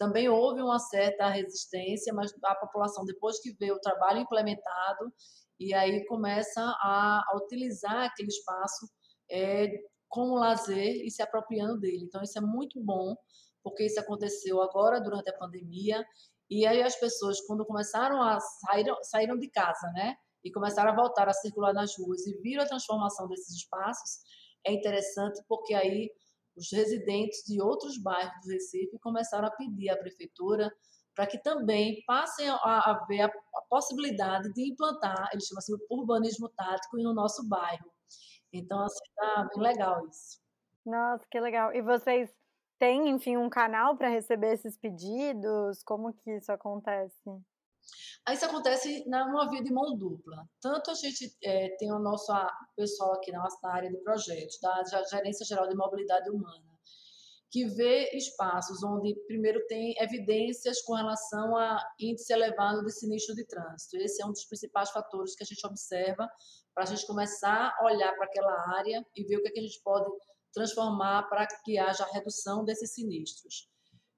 também 0.00 0.30
houve 0.30 0.62
uma 0.62 0.78
certa 0.78 1.28
resistência, 1.28 2.10
mas 2.14 2.32
a 2.42 2.54
população 2.54 3.04
depois 3.04 3.38
que 3.38 3.52
vê 3.52 3.70
o 3.70 3.78
trabalho 3.78 4.20
implementado 4.20 5.12
e 5.58 5.74
aí 5.74 6.06
começa 6.06 6.62
a, 6.62 7.22
a 7.28 7.36
utilizar 7.36 8.06
aquele 8.06 8.28
espaço 8.28 8.86
é, 9.30 9.68
como 10.08 10.38
lazer 10.38 11.04
e 11.04 11.10
se 11.10 11.22
apropriando 11.22 11.78
dele. 11.78 12.02
Então 12.02 12.22
isso 12.22 12.38
é 12.38 12.40
muito 12.40 12.82
bom 12.82 13.14
porque 13.62 13.84
isso 13.84 14.00
aconteceu 14.00 14.62
agora 14.62 15.02
durante 15.02 15.28
a 15.28 15.36
pandemia 15.36 16.02
e 16.48 16.66
aí 16.66 16.82
as 16.82 16.98
pessoas, 16.98 17.38
quando 17.42 17.66
começaram 17.66 18.22
a 18.22 18.40
sair, 18.40 18.86
saíram 19.02 19.38
de 19.38 19.50
casa, 19.50 19.86
né? 19.92 20.14
E 20.42 20.50
começaram 20.50 20.92
a 20.92 20.96
voltar 20.96 21.28
a 21.28 21.34
circular 21.34 21.74
nas 21.74 21.92
ruas 21.98 22.26
e 22.26 22.40
viram 22.40 22.62
a 22.62 22.66
transformação 22.66 23.28
desses 23.28 23.54
espaços, 23.54 24.22
é 24.66 24.72
interessante 24.72 25.42
porque 25.46 25.74
aí 25.74 26.10
os 26.60 26.70
residentes 26.70 27.42
de 27.46 27.60
outros 27.60 28.00
bairros 28.00 28.34
do 28.44 28.52
Recife 28.52 28.98
começaram 28.98 29.48
a 29.48 29.50
pedir 29.50 29.88
à 29.88 29.96
prefeitura 29.96 30.70
para 31.14 31.26
que 31.26 31.38
também 31.42 32.04
passem 32.06 32.48
a, 32.48 33.04
ver 33.08 33.22
a, 33.22 33.32
possibilidade 33.68 34.52
de 34.52 34.70
implantar, 34.70 35.28
eles 35.32 35.46
chamam 35.46 35.58
assim, 35.58 35.74
urbanismo 35.90 36.48
tático 36.50 36.96
no 36.98 37.14
nosso 37.14 37.48
bairro. 37.48 37.90
Então, 38.52 38.82
assim, 38.82 39.04
tá 39.14 39.48
bem 39.52 39.62
legal 39.62 40.06
isso. 40.08 40.40
Nossa, 40.84 41.24
que 41.30 41.38
legal. 41.38 41.72
E 41.72 41.80
vocês 41.82 42.30
tem, 42.78 43.08
enfim, 43.08 43.36
um 43.36 43.48
canal 43.48 43.96
para 43.96 44.08
receber 44.08 44.54
esses 44.54 44.76
pedidos? 44.76 45.82
Como 45.82 46.12
que 46.12 46.30
isso 46.32 46.50
acontece? 46.50 47.30
Isso 48.32 48.44
acontece 48.44 49.04
numa 49.06 49.48
via 49.50 49.62
de 49.62 49.72
mão 49.72 49.96
dupla. 49.96 50.48
Tanto 50.60 50.90
a 50.90 50.94
gente 50.94 51.36
é, 51.42 51.70
tem 51.76 51.92
o 51.92 51.98
nosso 51.98 52.32
pessoal 52.76 53.14
aqui 53.14 53.32
na, 53.32 53.46
na 53.62 53.72
área 53.72 53.90
de 53.90 53.98
projetos, 53.98 54.58
da 54.60 54.82
Gerência 55.10 55.44
Geral 55.44 55.68
de 55.68 55.74
Mobilidade 55.74 56.30
Humana, 56.30 56.70
que 57.50 57.64
vê 57.64 58.10
espaços 58.16 58.82
onde, 58.84 59.14
primeiro, 59.26 59.66
tem 59.66 59.94
evidências 59.98 60.80
com 60.82 60.94
relação 60.94 61.56
a 61.56 61.82
índice 61.98 62.32
elevado 62.32 62.84
de 62.84 62.92
sinistro 62.92 63.34
de 63.34 63.44
trânsito. 63.44 63.96
Esse 63.96 64.22
é 64.22 64.26
um 64.26 64.30
dos 64.30 64.44
principais 64.44 64.90
fatores 64.90 65.34
que 65.34 65.42
a 65.42 65.46
gente 65.46 65.66
observa 65.66 66.28
para 66.72 66.84
a 66.84 66.86
gente 66.86 67.04
começar 67.06 67.74
a 67.76 67.84
olhar 67.84 68.14
para 68.14 68.26
aquela 68.26 68.78
área 68.78 69.04
e 69.16 69.24
ver 69.24 69.38
o 69.38 69.42
que, 69.42 69.48
é 69.48 69.50
que 69.50 69.58
a 69.58 69.62
gente 69.62 69.80
pode 69.82 70.08
transformar 70.52 71.28
para 71.28 71.46
que 71.64 71.78
haja 71.78 72.06
redução 72.12 72.64
desses 72.64 72.94
sinistros. 72.94 73.68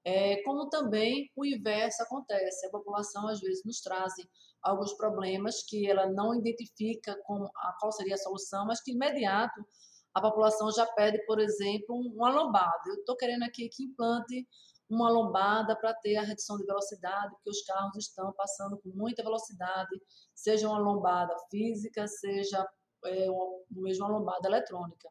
É, 0.05 0.41
como 0.43 0.69
também 0.69 1.31
o 1.35 1.45
inverso 1.45 2.03
acontece, 2.03 2.65
a 2.65 2.69
população 2.69 3.27
às 3.27 3.39
vezes 3.39 3.63
nos 3.63 3.79
traz 3.79 4.13
alguns 4.61 4.93
problemas 4.93 5.63
que 5.63 5.89
ela 5.89 6.07
não 6.07 6.35
identifica 6.35 7.17
com 7.23 7.45
a, 7.55 7.77
qual 7.79 7.91
seria 7.91 8.15
a 8.15 8.17
solução, 8.17 8.65
mas 8.65 8.81
que 8.81 8.91
imediato 8.91 9.65
a 10.13 10.21
população 10.21 10.71
já 10.71 10.85
pede, 10.85 11.25
por 11.25 11.39
exemplo, 11.39 11.95
uma 11.95 12.29
lombada. 12.29 12.81
Eu 12.87 12.95
estou 12.95 13.15
querendo 13.15 13.43
aqui 13.43 13.67
que 13.69 13.83
implante 13.83 14.47
uma 14.89 15.09
lombada 15.09 15.75
para 15.75 15.93
ter 15.93 16.17
a 16.17 16.21
redução 16.21 16.57
de 16.57 16.65
velocidade, 16.65 17.33
porque 17.35 17.49
os 17.49 17.63
carros 17.63 17.97
estão 17.97 18.31
passando 18.33 18.77
com 18.77 18.89
muita 18.89 19.23
velocidade, 19.23 19.99
seja 20.35 20.67
uma 20.67 20.77
lombada 20.77 21.33
física, 21.49 22.07
seja 22.07 22.67
é, 23.05 23.27
mesmo 23.71 24.05
uma 24.05 24.19
lombada 24.19 24.47
eletrônica. 24.47 25.09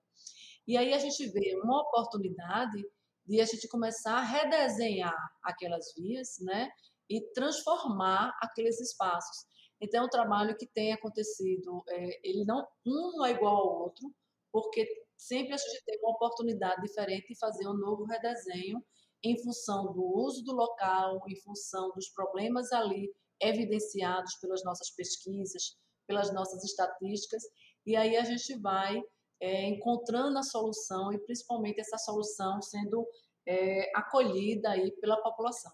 E 0.67 0.77
aí 0.77 0.93
a 0.93 0.99
gente 0.99 1.27
vê 1.31 1.59
uma 1.63 1.83
oportunidade 1.83 2.85
de 3.33 3.41
a 3.41 3.47
gente 3.47 3.67
começar 3.67 4.19
a 4.19 4.21
redesenhar 4.23 5.17
aquelas 5.43 5.95
vias, 5.97 6.37
né, 6.43 6.69
e 7.09 7.19
transformar 7.33 8.31
aqueles 8.43 8.79
espaços. 8.79 9.47
Então, 9.81 10.03
é 10.03 10.07
um 10.07 10.11
trabalho 10.11 10.55
que 10.55 10.67
tem 10.67 10.93
acontecido, 10.93 11.83
é, 11.89 12.29
ele 12.29 12.45
não 12.45 12.63
um 12.87 13.25
é 13.25 13.31
igual 13.31 13.57
ao 13.57 13.83
outro, 13.85 14.13
porque 14.53 14.87
sempre 15.17 15.55
a 15.55 15.57
gente 15.57 15.83
tem 15.87 15.99
uma 16.03 16.15
oportunidade 16.15 16.83
diferente 16.83 17.29
de 17.29 17.39
fazer 17.39 17.67
um 17.67 17.73
novo 17.73 18.05
redesenho 18.05 18.85
em 19.25 19.43
função 19.43 19.95
do 19.95 20.05
uso 20.15 20.45
do 20.45 20.53
local, 20.53 21.23
em 21.27 21.41
função 21.41 21.91
dos 21.95 22.11
problemas 22.11 22.71
ali 22.71 23.11
evidenciados 23.41 24.35
pelas 24.43 24.63
nossas 24.63 24.91
pesquisas, 24.91 25.79
pelas 26.07 26.33
nossas 26.35 26.63
estatísticas, 26.65 27.43
e 27.87 27.97
aí 27.97 28.15
a 28.15 28.25
gente 28.25 28.61
vai 28.61 29.01
é, 29.43 29.67
encontrando 29.69 30.39
a 30.39 30.43
solução 30.43 31.13
e 31.13 31.19
principalmente 31.19 31.81
essa 31.81 31.99
solução 31.99 32.63
sendo 32.63 33.07
é, 33.47 33.91
acolhida 33.95 34.71
aí 34.71 34.91
pela 34.93 35.21
população 35.21 35.73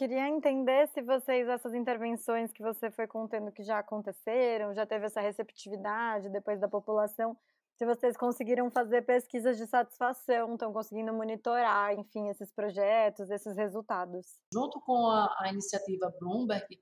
queria 0.00 0.26
entender 0.30 0.88
se 0.88 1.02
vocês, 1.02 1.46
essas 1.46 1.74
intervenções 1.74 2.50
que 2.50 2.62
você 2.62 2.90
foi 2.90 3.06
contando 3.06 3.52
que 3.52 3.62
já 3.62 3.80
aconteceram, 3.80 4.72
já 4.72 4.86
teve 4.86 5.04
essa 5.04 5.20
receptividade 5.20 6.30
depois 6.30 6.58
da 6.58 6.66
população, 6.66 7.36
se 7.76 7.84
vocês 7.84 8.16
conseguiram 8.16 8.70
fazer 8.70 9.02
pesquisas 9.02 9.58
de 9.58 9.66
satisfação, 9.66 10.54
estão 10.54 10.72
conseguindo 10.72 11.12
monitorar, 11.12 11.92
enfim, 11.92 12.30
esses 12.30 12.50
projetos, 12.50 13.30
esses 13.30 13.54
resultados. 13.54 14.26
Junto 14.54 14.80
com 14.80 15.06
a, 15.06 15.36
a 15.38 15.50
iniciativa 15.50 16.10
Bloomberg, 16.18 16.80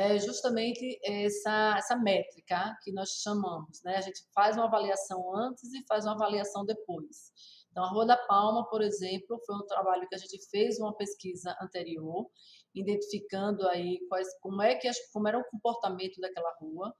é 0.00 0.18
justamente 0.18 0.98
essa, 1.04 1.74
essa 1.76 1.94
métrica 1.94 2.74
que 2.82 2.90
nós 2.90 3.10
chamamos, 3.22 3.82
né? 3.84 3.96
A 3.96 4.00
gente 4.00 4.22
faz 4.34 4.56
uma 4.56 4.64
avaliação 4.64 5.36
antes 5.36 5.72
e 5.74 5.84
faz 5.86 6.06
uma 6.06 6.14
avaliação 6.14 6.64
depois. 6.64 7.30
Então, 7.70 7.84
a 7.84 7.88
Rua 7.88 8.06
da 8.06 8.16
Palma, 8.16 8.66
por 8.68 8.80
exemplo, 8.80 9.38
foi 9.44 9.56
um 9.56 9.66
trabalho 9.66 10.08
que 10.08 10.14
a 10.14 10.18
gente 10.18 10.38
fez 10.50 10.80
uma 10.80 10.96
pesquisa 10.96 11.54
anterior, 11.60 12.26
identificando 12.74 13.68
aí 13.68 14.00
quais, 14.08 14.26
como 14.40 14.62
é 14.62 14.74
que 14.74 14.90
como 15.12 15.28
era 15.28 15.38
o 15.38 15.44
comportamento 15.50 16.18
daquela 16.18 16.52
rua, 16.58 16.94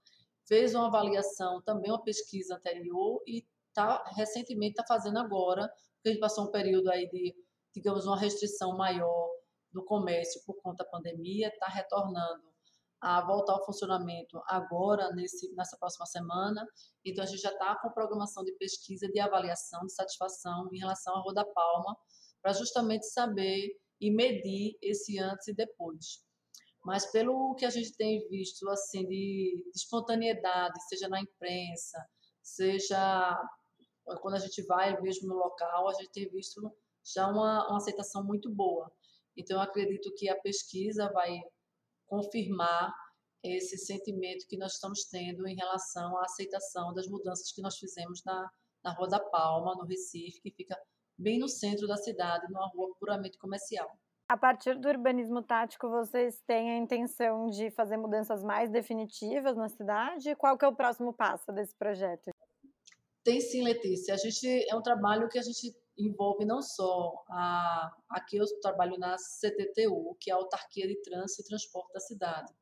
fez 0.47 0.75
uma 0.75 0.87
avaliação, 0.87 1.61
também 1.63 1.91
uma 1.91 2.03
pesquisa 2.03 2.55
anterior 2.55 3.21
e 3.25 3.43
tá 3.73 4.03
recentemente 4.15 4.73
está 4.73 4.85
fazendo 4.85 5.17
agora, 5.17 5.67
porque 5.95 6.09
a 6.09 6.11
gente 6.11 6.21
passou 6.21 6.45
um 6.45 6.51
período 6.51 6.89
aí 6.91 7.09
de, 7.09 7.35
digamos, 7.73 8.05
uma 8.05 8.19
restrição 8.19 8.77
maior 8.77 9.29
do 9.71 9.83
comércio 9.83 10.41
por 10.45 10.61
conta 10.61 10.83
da 10.83 10.89
pandemia, 10.89 11.47
está 11.47 11.67
retornando 11.67 12.50
a 13.01 13.25
voltar 13.25 13.53
ao 13.53 13.65
funcionamento 13.65 14.39
agora, 14.45 15.09
nesse, 15.11 15.51
nessa 15.55 15.75
próxima 15.77 16.05
semana. 16.05 16.65
Então, 17.03 17.23
a 17.23 17.27
gente 17.27 17.41
já 17.41 17.51
está 17.51 17.75
com 17.81 17.89
programação 17.89 18.43
de 18.43 18.51
pesquisa, 18.53 19.07
de 19.07 19.19
avaliação, 19.19 19.85
de 19.85 19.93
satisfação 19.93 20.69
em 20.71 20.77
relação 20.77 21.15
à 21.15 21.19
Rua 21.21 21.33
da 21.33 21.45
Palma, 21.45 21.97
para 22.41 22.53
justamente 22.53 23.07
saber 23.07 23.75
e 23.99 24.11
medir 24.11 24.77
esse 24.81 25.17
antes 25.19 25.47
e 25.47 25.53
depois. 25.53 26.23
Mas 26.83 27.05
pelo 27.11 27.55
que 27.55 27.65
a 27.65 27.69
gente 27.69 27.95
tem 27.95 28.27
visto 28.29 28.69
assim 28.69 29.05
de, 29.07 29.63
de 29.71 29.77
espontaneidade, 29.77 30.73
seja 30.87 31.07
na 31.07 31.21
imprensa, 31.21 32.03
seja 32.41 33.39
quando 34.21 34.35
a 34.35 34.39
gente 34.39 34.61
vai 34.63 34.99
mesmo 35.01 35.27
no 35.27 35.35
local, 35.35 35.87
a 35.87 35.93
gente 35.93 36.11
tem 36.11 36.29
visto 36.29 36.61
já 37.03 37.27
uma, 37.27 37.67
uma 37.67 37.77
aceitação 37.77 38.23
muito 38.23 38.49
boa. 38.49 38.91
Então, 39.37 39.57
eu 39.57 39.61
acredito 39.61 40.13
que 40.15 40.29
a 40.29 40.39
pesquisa 40.39 41.09
vai 41.13 41.39
confirmar 42.11 42.93
esse 43.41 43.77
sentimento 43.77 44.45
que 44.45 44.57
nós 44.57 44.73
estamos 44.73 45.05
tendo 45.05 45.47
em 45.47 45.55
relação 45.55 46.17
à 46.17 46.25
aceitação 46.25 46.93
das 46.93 47.07
mudanças 47.07 47.53
que 47.53 47.61
nós 47.61 47.77
fizemos 47.77 48.21
na, 48.25 48.51
na 48.83 48.93
Rua 48.93 49.07
da 49.07 49.19
Palma, 49.19 49.73
no 49.75 49.85
Recife, 49.85 50.41
que 50.41 50.51
fica 50.51 50.77
bem 51.17 51.39
no 51.39 51.47
centro 51.47 51.87
da 51.87 51.95
cidade, 51.95 52.45
numa 52.51 52.67
rua 52.67 52.93
puramente 52.99 53.37
comercial. 53.37 53.89
A 54.27 54.37
partir 54.37 54.77
do 54.77 54.89
urbanismo 54.89 55.41
tático, 55.41 55.89
vocês 55.89 56.41
têm 56.45 56.71
a 56.71 56.77
intenção 56.77 57.47
de 57.47 57.71
fazer 57.71 57.97
mudanças 57.97 58.43
mais 58.43 58.69
definitivas 58.69 59.55
na 59.55 59.69
cidade? 59.69 60.35
Qual 60.35 60.57
que 60.57 60.65
é 60.65 60.67
o 60.67 60.75
próximo 60.75 61.13
passo 61.13 61.51
desse 61.51 61.75
projeto? 61.75 62.31
Tem 63.23 63.39
sim, 63.39 63.63
Letícia. 63.63 64.13
A 64.13 64.17
gente 64.17 64.47
é 64.69 64.75
um 64.75 64.81
trabalho 64.81 65.29
que 65.29 65.39
a 65.39 65.41
gente 65.41 65.73
envolve 66.07 66.45
não 66.45 66.61
só 66.61 67.23
a 67.29 67.91
aqui 68.09 68.37
eu 68.37 68.45
trabalho 68.61 68.97
na 68.97 69.15
CTTU, 69.17 70.15
que 70.19 70.29
é 70.29 70.33
a 70.33 70.37
autarquia 70.37 70.87
de 70.87 71.01
trânsito 71.01 71.41
e 71.41 71.45
transporte 71.45 71.93
da 71.93 71.99
cidade. 71.99 72.53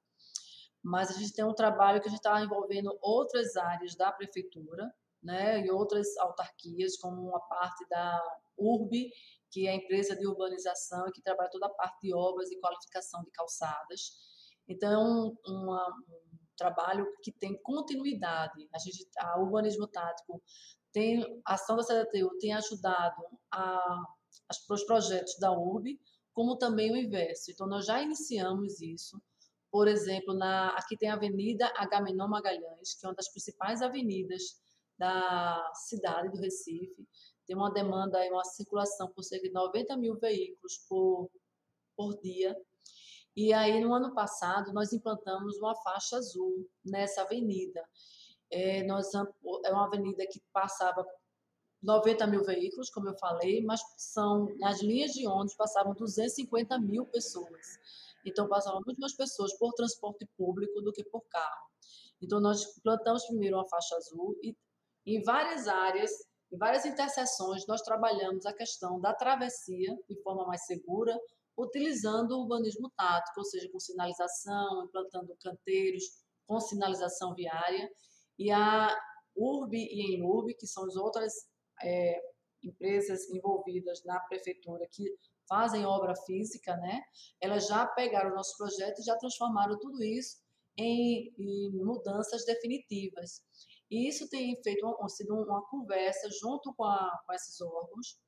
Mas 0.81 1.09
a 1.09 1.13
gente 1.13 1.33
tem 1.33 1.45
um 1.45 1.53
trabalho 1.53 2.01
que 2.01 2.07
a 2.07 2.09
gente 2.09 2.19
está 2.19 2.41
envolvendo 2.41 2.97
outras 3.01 3.55
áreas 3.57 3.95
da 3.95 4.11
prefeitura, 4.11 4.89
né, 5.21 5.65
e 5.65 5.69
outras 5.69 6.15
autarquias, 6.17 6.97
como 6.97 7.35
a 7.35 7.39
parte 7.41 7.85
da 7.89 8.21
URB, 8.57 9.11
que 9.51 9.67
é 9.67 9.71
a 9.71 9.75
empresa 9.75 10.15
de 10.15 10.25
urbanização 10.25 11.07
e 11.07 11.11
que 11.11 11.21
trabalha 11.21 11.49
toda 11.49 11.65
a 11.65 11.73
parte 11.73 11.99
de 12.01 12.13
obras 12.13 12.49
e 12.51 12.59
qualificação 12.59 13.21
de 13.23 13.31
calçadas. 13.31 14.11
Então, 14.67 14.91
é 14.91 14.97
um, 14.97 15.35
uma, 15.45 15.87
um 16.07 16.37
trabalho 16.55 17.05
que 17.23 17.31
tem 17.31 17.59
continuidade. 17.61 18.69
A 18.73 18.79
gente, 18.79 19.07
a 19.17 19.39
urbanismo 19.39 19.87
tático 19.87 20.41
tem 20.91 21.41
a 21.45 21.53
ação 21.53 21.75
da 21.75 21.83
CDTU 21.83 22.37
tem 22.39 22.53
ajudado 22.53 23.23
a, 23.51 24.03
os 24.69 24.83
projetos 24.83 25.37
da 25.39 25.51
URB, 25.51 25.99
como 26.33 26.57
também 26.57 26.91
o 26.91 26.97
inverso. 26.97 27.51
Então, 27.51 27.67
nós 27.67 27.85
já 27.85 28.01
iniciamos 28.01 28.81
isso. 28.81 29.21
Por 29.71 29.87
exemplo, 29.87 30.33
na, 30.33 30.69
aqui 30.69 30.97
tem 30.97 31.09
a 31.09 31.13
Avenida 31.13 31.71
Agamenon 31.75 32.27
Magalhães, 32.27 32.95
que 32.95 33.05
é 33.05 33.09
uma 33.09 33.15
das 33.15 33.29
principais 33.29 33.81
avenidas 33.81 34.41
da 34.97 35.71
cidade 35.73 36.29
do 36.29 36.39
Recife. 36.39 37.07
Tem 37.45 37.55
uma 37.55 37.71
demanda 37.71 38.19
uma 38.31 38.43
circulação 38.43 39.11
por 39.11 39.23
cerca 39.23 39.47
de 39.47 39.53
90 39.53 39.95
mil 39.97 40.17
veículos 40.17 40.77
por, 40.87 41.29
por 41.95 42.19
dia. 42.19 42.55
E 43.35 43.53
aí, 43.53 43.79
no 43.79 43.93
ano 43.93 44.13
passado, 44.13 44.73
nós 44.73 44.91
implantamos 44.91 45.57
uma 45.57 45.75
faixa 45.75 46.17
azul 46.17 46.67
nessa 46.83 47.21
avenida. 47.21 47.83
É, 48.51 48.83
nós, 48.83 49.13
é 49.13 49.71
uma 49.71 49.85
avenida 49.85 50.25
que 50.25 50.41
passava 50.51 51.05
90 51.81 52.27
mil 52.27 52.43
veículos, 52.43 52.89
como 52.89 53.09
eu 53.09 53.17
falei, 53.17 53.63
mas 53.63 53.81
são 53.97 54.53
nas 54.57 54.81
linhas 54.81 55.11
de 55.11 55.27
ônibus 55.27 55.55
passavam 55.55 55.93
250 55.93 56.77
mil 56.79 57.05
pessoas. 57.05 57.79
Então 58.25 58.47
passavam 58.47 58.81
muito 58.85 58.99
mais 58.99 59.15
pessoas 59.15 59.57
por 59.57 59.73
transporte 59.73 60.27
público 60.37 60.81
do 60.81 60.91
que 60.91 61.03
por 61.03 61.21
carro. 61.29 61.69
Então 62.21 62.39
nós 62.39 62.65
plantamos 62.81 63.25
primeiro 63.25 63.55
uma 63.55 63.67
faixa 63.67 63.95
azul 63.95 64.37
e 64.43 64.55
em 65.05 65.23
várias 65.23 65.67
áreas, 65.67 66.11
em 66.51 66.57
várias 66.57 66.85
interseções, 66.85 67.65
nós 67.65 67.81
trabalhamos 67.81 68.45
a 68.45 68.53
questão 68.53 68.99
da 68.99 69.13
travessia 69.13 69.97
de 70.07 70.21
forma 70.21 70.45
mais 70.45 70.65
segura, 70.65 71.17
utilizando 71.57 72.31
o 72.31 72.41
urbanismo 72.41 72.91
tático, 72.95 73.39
ou 73.39 73.45
seja, 73.45 73.69
com 73.71 73.79
sinalização, 73.79 74.83
implantando 74.85 75.35
canteiros 75.41 76.03
com 76.45 76.59
sinalização 76.59 77.33
viária 77.33 77.89
e 78.39 78.49
a 78.49 78.97
URB 79.35 79.77
e 79.77 80.15
Enlurb, 80.15 80.55
que 80.55 80.65
são 80.65 80.85
as 80.85 80.95
outras 80.95 81.33
é, 81.83 82.21
empresas 82.63 83.29
envolvidas 83.29 84.01
na 84.05 84.19
prefeitura 84.21 84.87
que 84.89 85.03
fazem 85.47 85.85
obra 85.85 86.13
física, 86.25 86.75
né? 86.77 87.01
Elas 87.41 87.67
já 87.67 87.85
pegaram 87.85 88.31
o 88.31 88.35
nosso 88.35 88.57
projeto 88.57 88.99
e 88.99 89.03
já 89.03 89.17
transformaram 89.17 89.77
tudo 89.79 90.01
isso 90.03 90.37
em, 90.77 91.33
em 91.37 91.71
mudanças 91.83 92.45
definitivas. 92.45 93.43
E 93.91 94.07
isso 94.07 94.29
tem 94.29 94.55
feito 94.63 94.87
sido 95.09 95.35
uma 95.35 95.67
conversa 95.69 96.29
junto 96.39 96.73
com, 96.75 96.85
a, 96.85 97.23
com 97.25 97.33
esses 97.33 97.59
órgãos, 97.59 98.19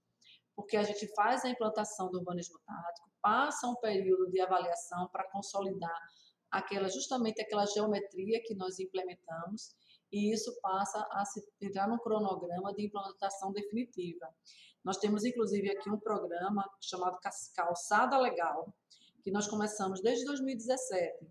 porque 0.56 0.76
a 0.76 0.84
gente 0.84 1.08
faz 1.13 1.45
a 1.45 1.50
implantação 1.50 2.10
do 2.10 2.17
urbanismo 2.17 2.60
tático, 2.65 3.12
passa 3.21 3.67
um 3.67 3.76
período 3.76 4.30
de 4.30 4.41
avaliação 4.41 5.08
para 5.10 5.30
consolidar 5.32 5.97
aquela 6.50 6.89
justamente 6.89 7.41
aquela 7.41 7.65
geometria 7.65 8.41
que 8.43 8.54
nós 8.56 8.78
implementamos 8.80 9.74
e 10.12 10.34
isso 10.34 10.60
passa 10.62 11.08
a 11.12 11.24
se 11.26 11.41
entrar 11.62 11.88
no 11.88 12.00
cronograma 12.00 12.74
de 12.74 12.86
implantação 12.86 13.52
definitiva. 13.52 14.28
Nós 14.84 14.97
temos 14.97 15.24
inclusive 15.24 15.69
aqui 15.69 15.89
um 15.89 16.00
programa 16.00 16.67
chamado 16.82 17.17
Calçada 17.56 18.17
Legal, 18.17 18.74
que 19.24 19.32
nós 19.32 19.47
começamos 19.47 20.02
desde 20.02 20.26
2017. 20.26 21.28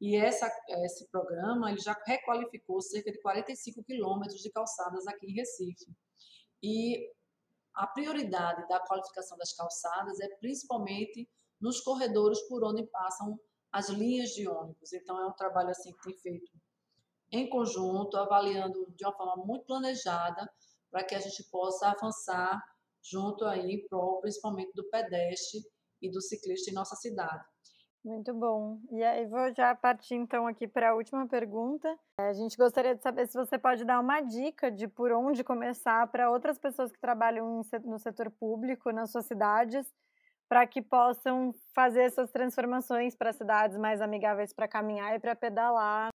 E 0.00 0.16
essa, 0.16 0.50
esse 0.84 1.08
programa 1.08 1.70
ele 1.70 1.80
já 1.80 1.96
requalificou 2.06 2.80
cerca 2.80 3.10
de 3.10 3.20
45 3.20 3.82
quilômetros 3.82 4.40
de 4.40 4.50
calçadas 4.50 5.06
aqui 5.06 5.26
em 5.26 5.34
Recife. 5.34 5.90
E 6.62 7.10
a 7.74 7.86
prioridade 7.86 8.66
da 8.68 8.80
qualificação 8.80 9.38
das 9.38 9.52
calçadas 9.52 10.20
é 10.20 10.28
principalmente 10.36 11.28
nos 11.60 11.80
corredores 11.80 12.40
por 12.48 12.64
onde 12.64 12.84
passam 12.86 13.38
as 13.72 13.88
linhas 13.88 14.30
de 14.30 14.48
ônibus. 14.48 14.92
Então, 14.92 15.20
é 15.20 15.26
um 15.26 15.32
trabalho 15.32 15.70
assim 15.70 15.92
que 15.92 16.02
tem 16.02 16.16
feito 16.18 16.50
em 17.30 17.48
conjunto, 17.48 18.16
avaliando 18.16 18.86
de 18.96 19.04
uma 19.04 19.14
forma 19.14 19.44
muito 19.44 19.64
planejada, 19.66 20.48
para 20.90 21.04
que 21.04 21.14
a 21.14 21.20
gente 21.20 21.44
possa 21.50 21.88
avançar 21.88 22.62
junto 23.02 23.44
aí, 23.44 23.86
pro, 23.88 24.20
principalmente 24.20 24.72
do 24.74 24.88
pedestre 24.88 25.60
e 26.00 26.10
do 26.10 26.20
ciclista 26.20 26.70
em 26.70 26.74
nossa 26.74 26.96
cidade. 26.96 27.44
Muito 28.04 28.32
bom. 28.32 28.78
E 28.90 29.02
aí 29.02 29.26
vou 29.26 29.52
já 29.54 29.74
partir 29.74 30.14
então 30.14 30.46
aqui 30.46 30.66
para 30.66 30.90
a 30.90 30.94
última 30.94 31.26
pergunta. 31.26 31.88
É, 32.20 32.28
a 32.28 32.32
gente 32.32 32.56
gostaria 32.56 32.94
de 32.94 33.02
saber 33.02 33.26
se 33.26 33.34
você 33.34 33.58
pode 33.58 33.84
dar 33.84 34.00
uma 34.00 34.20
dica 34.20 34.70
de 34.70 34.86
por 34.86 35.12
onde 35.12 35.44
começar 35.44 36.06
para 36.06 36.30
outras 36.30 36.58
pessoas 36.58 36.92
que 36.92 36.98
trabalham 36.98 37.60
no 37.84 37.98
setor 37.98 38.30
público 38.30 38.90
nas 38.92 39.10
suas 39.10 39.26
cidades, 39.26 39.92
para 40.48 40.66
que 40.66 40.80
possam 40.80 41.52
fazer 41.74 42.02
essas 42.02 42.30
transformações 42.30 43.14
para 43.14 43.32
cidades 43.32 43.76
mais 43.76 44.00
amigáveis 44.00 44.54
para 44.54 44.68
caminhar 44.68 45.14
e 45.14 45.18
para 45.18 45.36
pedalar. 45.36 46.08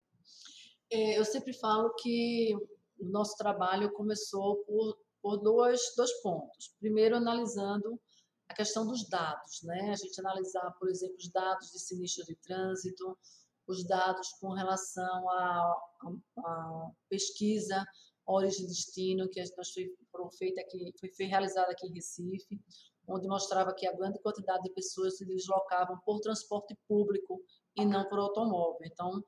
É, 0.93 1.17
eu 1.17 1.25
sempre 1.25 1.51
falo 1.53 1.91
que 1.95 2.55
o 2.99 3.05
nosso 3.05 3.35
trabalho 3.35 3.91
começou 3.93 4.57
por, 4.57 4.95
por 5.23 5.37
dois, 5.37 5.81
dois 5.97 6.11
pontos. 6.21 6.75
Primeiro, 6.79 7.15
analisando 7.15 7.99
a 8.47 8.53
questão 8.53 8.85
dos 8.85 9.09
dados, 9.09 9.63
né? 9.63 9.89
A 9.89 9.95
gente 9.95 10.19
analisar, 10.19 10.71
por 10.73 10.87
exemplo, 10.87 11.15
os 11.17 11.31
dados 11.31 11.71
de 11.71 11.79
sinistro 11.79 12.23
de 12.25 12.35
trânsito, 12.35 13.17
os 13.65 13.83
dados 13.87 14.33
com 14.39 14.49
relação 14.53 15.29
à, 15.31 16.91
pesquisa 17.09 17.83
origem 18.27 18.65
e 18.65 18.67
destino 18.67 19.27
que 19.29 19.41
nós 19.57 19.71
foi, 19.73 19.91
foram 20.11 20.29
feita 20.29 20.61
aqui, 20.61 20.93
foi 20.99 21.25
realizada 21.25 21.71
aqui 21.71 21.87
em 21.87 21.93
Recife, 21.93 22.61
onde 23.07 23.27
mostrava 23.27 23.73
que 23.73 23.87
a 23.87 23.93
grande 23.93 24.19
quantidade 24.19 24.61
de 24.61 24.69
pessoas 24.69 25.17
se 25.17 25.25
deslocavam 25.25 25.99
por 26.05 26.19
transporte 26.19 26.77
público 26.87 27.41
e 27.75 27.83
não 27.83 28.07
por 28.07 28.19
automóvel. 28.19 28.79
Então, 28.83 29.23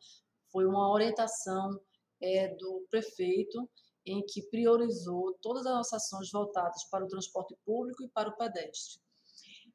foi 0.52 0.66
uma 0.66 0.92
orientação 0.92 1.80
é, 2.22 2.56
do 2.56 2.86
prefeito 2.90 3.70
em 4.06 4.24
que 4.26 4.44
priorizou 4.50 5.38
todas 5.42 5.66
as 5.66 5.74
nossas 5.74 6.04
ações 6.04 6.32
voltadas 6.32 6.84
para 6.86 7.04
o 7.04 7.08
transporte 7.08 7.56
público 7.66 8.04
e 8.04 8.10
para 8.10 8.30
o 8.30 8.38
pedestre. 8.38 9.02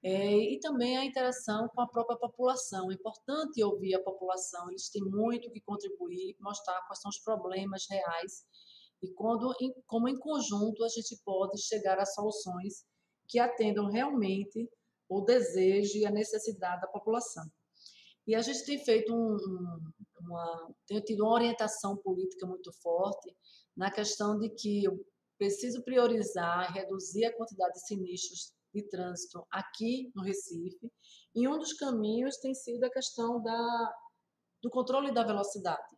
É, 0.02 0.34
e 0.34 0.58
também 0.60 0.96
a 0.96 1.04
interação 1.04 1.68
com 1.68 1.82
a 1.82 1.86
própria 1.86 2.16
população. 2.16 2.90
É 2.90 2.94
importante 2.94 3.62
ouvir 3.62 3.94
a 3.94 4.02
população, 4.02 4.70
eles 4.70 4.88
têm 4.88 5.02
muito 5.02 5.50
que 5.50 5.60
contribuir, 5.60 6.36
mostrar 6.40 6.80
quais 6.86 7.00
são 7.00 7.10
os 7.10 7.18
problemas 7.18 7.86
reais 7.88 8.46
e 9.02 9.12
quando, 9.12 9.52
em, 9.60 9.74
como 9.86 10.08
em 10.08 10.18
conjunto 10.18 10.84
a 10.84 10.88
gente 10.88 11.20
pode 11.24 11.60
chegar 11.60 11.98
a 11.98 12.06
soluções 12.06 12.84
que 13.28 13.38
atendam 13.38 13.90
realmente 13.90 14.68
o 15.08 15.20
desejo 15.22 15.98
e 15.98 16.06
a 16.06 16.10
necessidade 16.10 16.80
da 16.80 16.86
população. 16.86 17.44
E 18.26 18.34
a 18.34 18.40
gente 18.40 18.64
tem 18.64 18.78
feito 18.78 19.12
um, 19.12 19.36
uma, 20.22 20.74
tem 20.86 21.00
tido 21.00 21.24
uma 21.24 21.34
orientação 21.34 21.96
política 21.96 22.46
muito 22.46 22.72
forte 22.82 23.34
na 23.76 23.90
questão 23.90 24.38
de 24.38 24.48
que 24.50 24.84
eu 24.84 24.98
preciso 25.38 25.82
priorizar, 25.82 26.72
reduzir 26.72 27.24
a 27.24 27.36
quantidade 27.36 27.72
de 27.74 27.86
sinistros 27.86 28.52
de 28.74 28.82
trânsito 28.88 29.46
aqui 29.50 30.12
no 30.14 30.22
Recife. 30.22 30.92
E 31.34 31.48
um 31.48 31.58
dos 31.58 31.72
caminhos 31.72 32.36
tem 32.36 32.54
sido 32.54 32.84
a 32.84 32.90
questão 32.90 33.42
da, 33.42 33.94
do 34.62 34.70
controle 34.70 35.12
da 35.12 35.24
velocidade. 35.24 35.96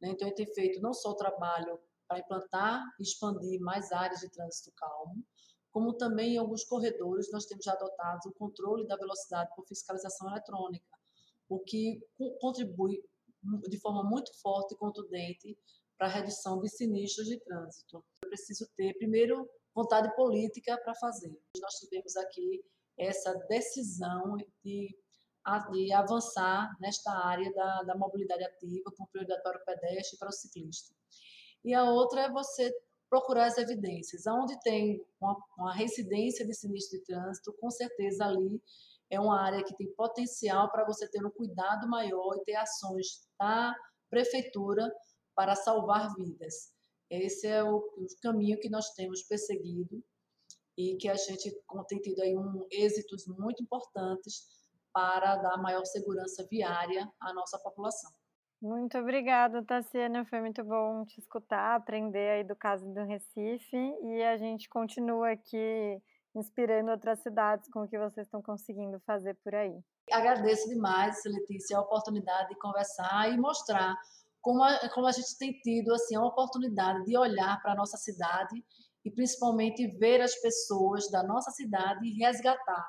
Né? 0.00 0.10
Então, 0.10 0.32
tem 0.34 0.46
feito 0.54 0.80
não 0.80 0.92
só 0.92 1.10
o 1.10 1.16
trabalho 1.16 1.78
para 2.08 2.18
implantar 2.18 2.82
e 2.98 3.02
expandir 3.02 3.60
mais 3.60 3.92
áreas 3.92 4.20
de 4.20 4.30
trânsito 4.30 4.72
calmo, 4.76 5.22
como 5.70 5.96
também 5.96 6.34
em 6.34 6.38
alguns 6.38 6.64
corredores 6.64 7.30
nós 7.30 7.44
temos 7.44 7.64
já 7.64 7.72
adotado 7.72 8.20
o 8.26 8.32
controle 8.32 8.86
da 8.86 8.96
velocidade 8.96 9.50
por 9.54 9.66
fiscalização 9.66 10.28
eletrônica, 10.30 10.98
o 11.48 11.60
que 11.60 12.00
contribui 12.40 13.02
de 13.42 13.80
forma 13.80 14.02
muito 14.02 14.32
forte 14.40 14.74
e 14.74 14.76
contundente 14.76 15.56
para 15.96 16.06
a 16.06 16.10
redução 16.10 16.60
de 16.60 16.68
sinistros 16.68 17.26
de 17.26 17.38
trânsito. 17.40 18.04
Eu 18.22 18.28
preciso 18.28 18.68
ter, 18.76 18.94
primeiro, 18.94 19.48
vontade 19.74 20.14
política 20.14 20.78
para 20.82 20.94
fazer. 20.94 21.36
Nós 21.60 21.74
tivemos 21.74 22.16
aqui 22.16 22.64
essa 22.98 23.32
decisão 23.48 24.36
de, 24.64 24.96
de 25.72 25.92
avançar 25.92 26.68
nesta 26.80 27.12
área 27.12 27.52
da, 27.52 27.82
da 27.82 27.96
mobilidade 27.96 28.44
ativa, 28.44 28.92
com 28.96 29.06
prioridade 29.06 29.42
para 29.42 29.58
o 29.58 29.64
pedestre 29.64 30.16
e 30.16 30.18
para 30.18 30.28
o 30.28 30.32
ciclista. 30.32 30.94
E 31.64 31.74
a 31.74 31.84
outra 31.84 32.22
é 32.22 32.30
você 32.30 32.72
procurar 33.08 33.46
as 33.46 33.58
evidências. 33.58 34.26
Onde 34.26 34.58
tem 34.60 35.04
uma, 35.20 35.36
uma 35.56 35.74
residência 35.74 36.46
de 36.46 36.54
sinistro 36.54 36.98
de 36.98 37.04
trânsito, 37.04 37.54
com 37.60 37.70
certeza 37.70 38.24
ali 38.24 38.62
é 39.10 39.18
uma 39.18 39.40
área 39.40 39.64
que 39.64 39.76
tem 39.76 39.92
potencial 39.94 40.70
para 40.70 40.84
você 40.84 41.08
ter 41.08 41.24
um 41.24 41.30
cuidado 41.30 41.88
maior 41.88 42.36
e 42.36 42.44
ter 42.44 42.56
ações 42.56 43.26
da 43.38 43.74
prefeitura 44.10 44.92
para 45.34 45.54
salvar 45.54 46.14
vidas. 46.14 46.74
Esse 47.10 47.46
é 47.46 47.62
o, 47.62 47.76
o 47.76 48.06
caminho 48.22 48.58
que 48.60 48.68
nós 48.68 48.90
temos 48.90 49.22
perseguido 49.22 50.02
e 50.76 50.96
que 50.96 51.08
a 51.08 51.14
gente 51.14 51.50
tem 51.88 52.00
tido 52.00 52.20
aí 52.22 52.36
um, 52.36 52.66
êxitos 52.70 53.26
muito 53.26 53.62
importantes 53.62 54.46
para 54.92 55.36
dar 55.36 55.56
maior 55.58 55.84
segurança 55.84 56.46
viária 56.50 57.10
à 57.20 57.32
nossa 57.32 57.58
população. 57.58 58.10
Muito 58.60 58.98
obrigada, 58.98 59.62
Tassiana. 59.62 60.24
Foi 60.24 60.40
muito 60.40 60.64
bom 60.64 61.04
te 61.04 61.20
escutar, 61.20 61.76
aprender 61.76 62.30
aí 62.30 62.44
do 62.44 62.56
caso 62.56 62.92
do 62.92 63.04
Recife 63.04 63.76
e 63.76 64.22
a 64.22 64.36
gente 64.36 64.68
continua 64.68 65.30
aqui 65.30 66.02
inspirando 66.34 66.90
outras 66.90 67.20
cidades 67.20 67.68
com 67.70 67.82
o 67.82 67.88
que 67.88 67.98
vocês 67.98 68.26
estão 68.26 68.42
conseguindo 68.42 69.00
fazer 69.00 69.34
por 69.42 69.54
aí. 69.54 69.78
Agradeço 70.10 70.68
demais, 70.68 71.16
Letícia, 71.24 71.76
a 71.76 71.80
oportunidade 71.80 72.48
de 72.48 72.58
conversar 72.58 73.32
e 73.32 73.36
mostrar 73.36 73.96
como 74.40 74.62
a, 74.62 74.88
como 74.90 75.06
a 75.06 75.12
gente 75.12 75.36
tem 75.38 75.52
tido 75.60 75.92
assim, 75.92 76.16
a 76.16 76.22
oportunidade 76.22 77.04
de 77.04 77.16
olhar 77.16 77.60
para 77.60 77.72
a 77.72 77.74
nossa 77.74 77.96
cidade 77.96 78.64
e 79.04 79.10
principalmente 79.10 79.86
ver 79.98 80.20
as 80.20 80.34
pessoas 80.36 81.10
da 81.10 81.22
nossa 81.22 81.50
cidade 81.50 82.06
e 82.06 82.18
resgatar 82.18 82.86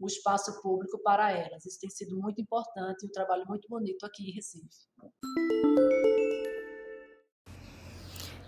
o 0.00 0.06
espaço 0.06 0.60
público 0.62 0.98
para 1.02 1.32
elas. 1.32 1.66
Isso 1.66 1.80
tem 1.80 1.90
sido 1.90 2.16
muito 2.16 2.40
importante 2.40 3.04
e 3.04 3.06
um 3.06 3.10
trabalho 3.10 3.44
muito 3.48 3.68
bonito 3.68 4.04
aqui 4.06 4.30
em 4.30 4.32
Recife. 4.32 4.66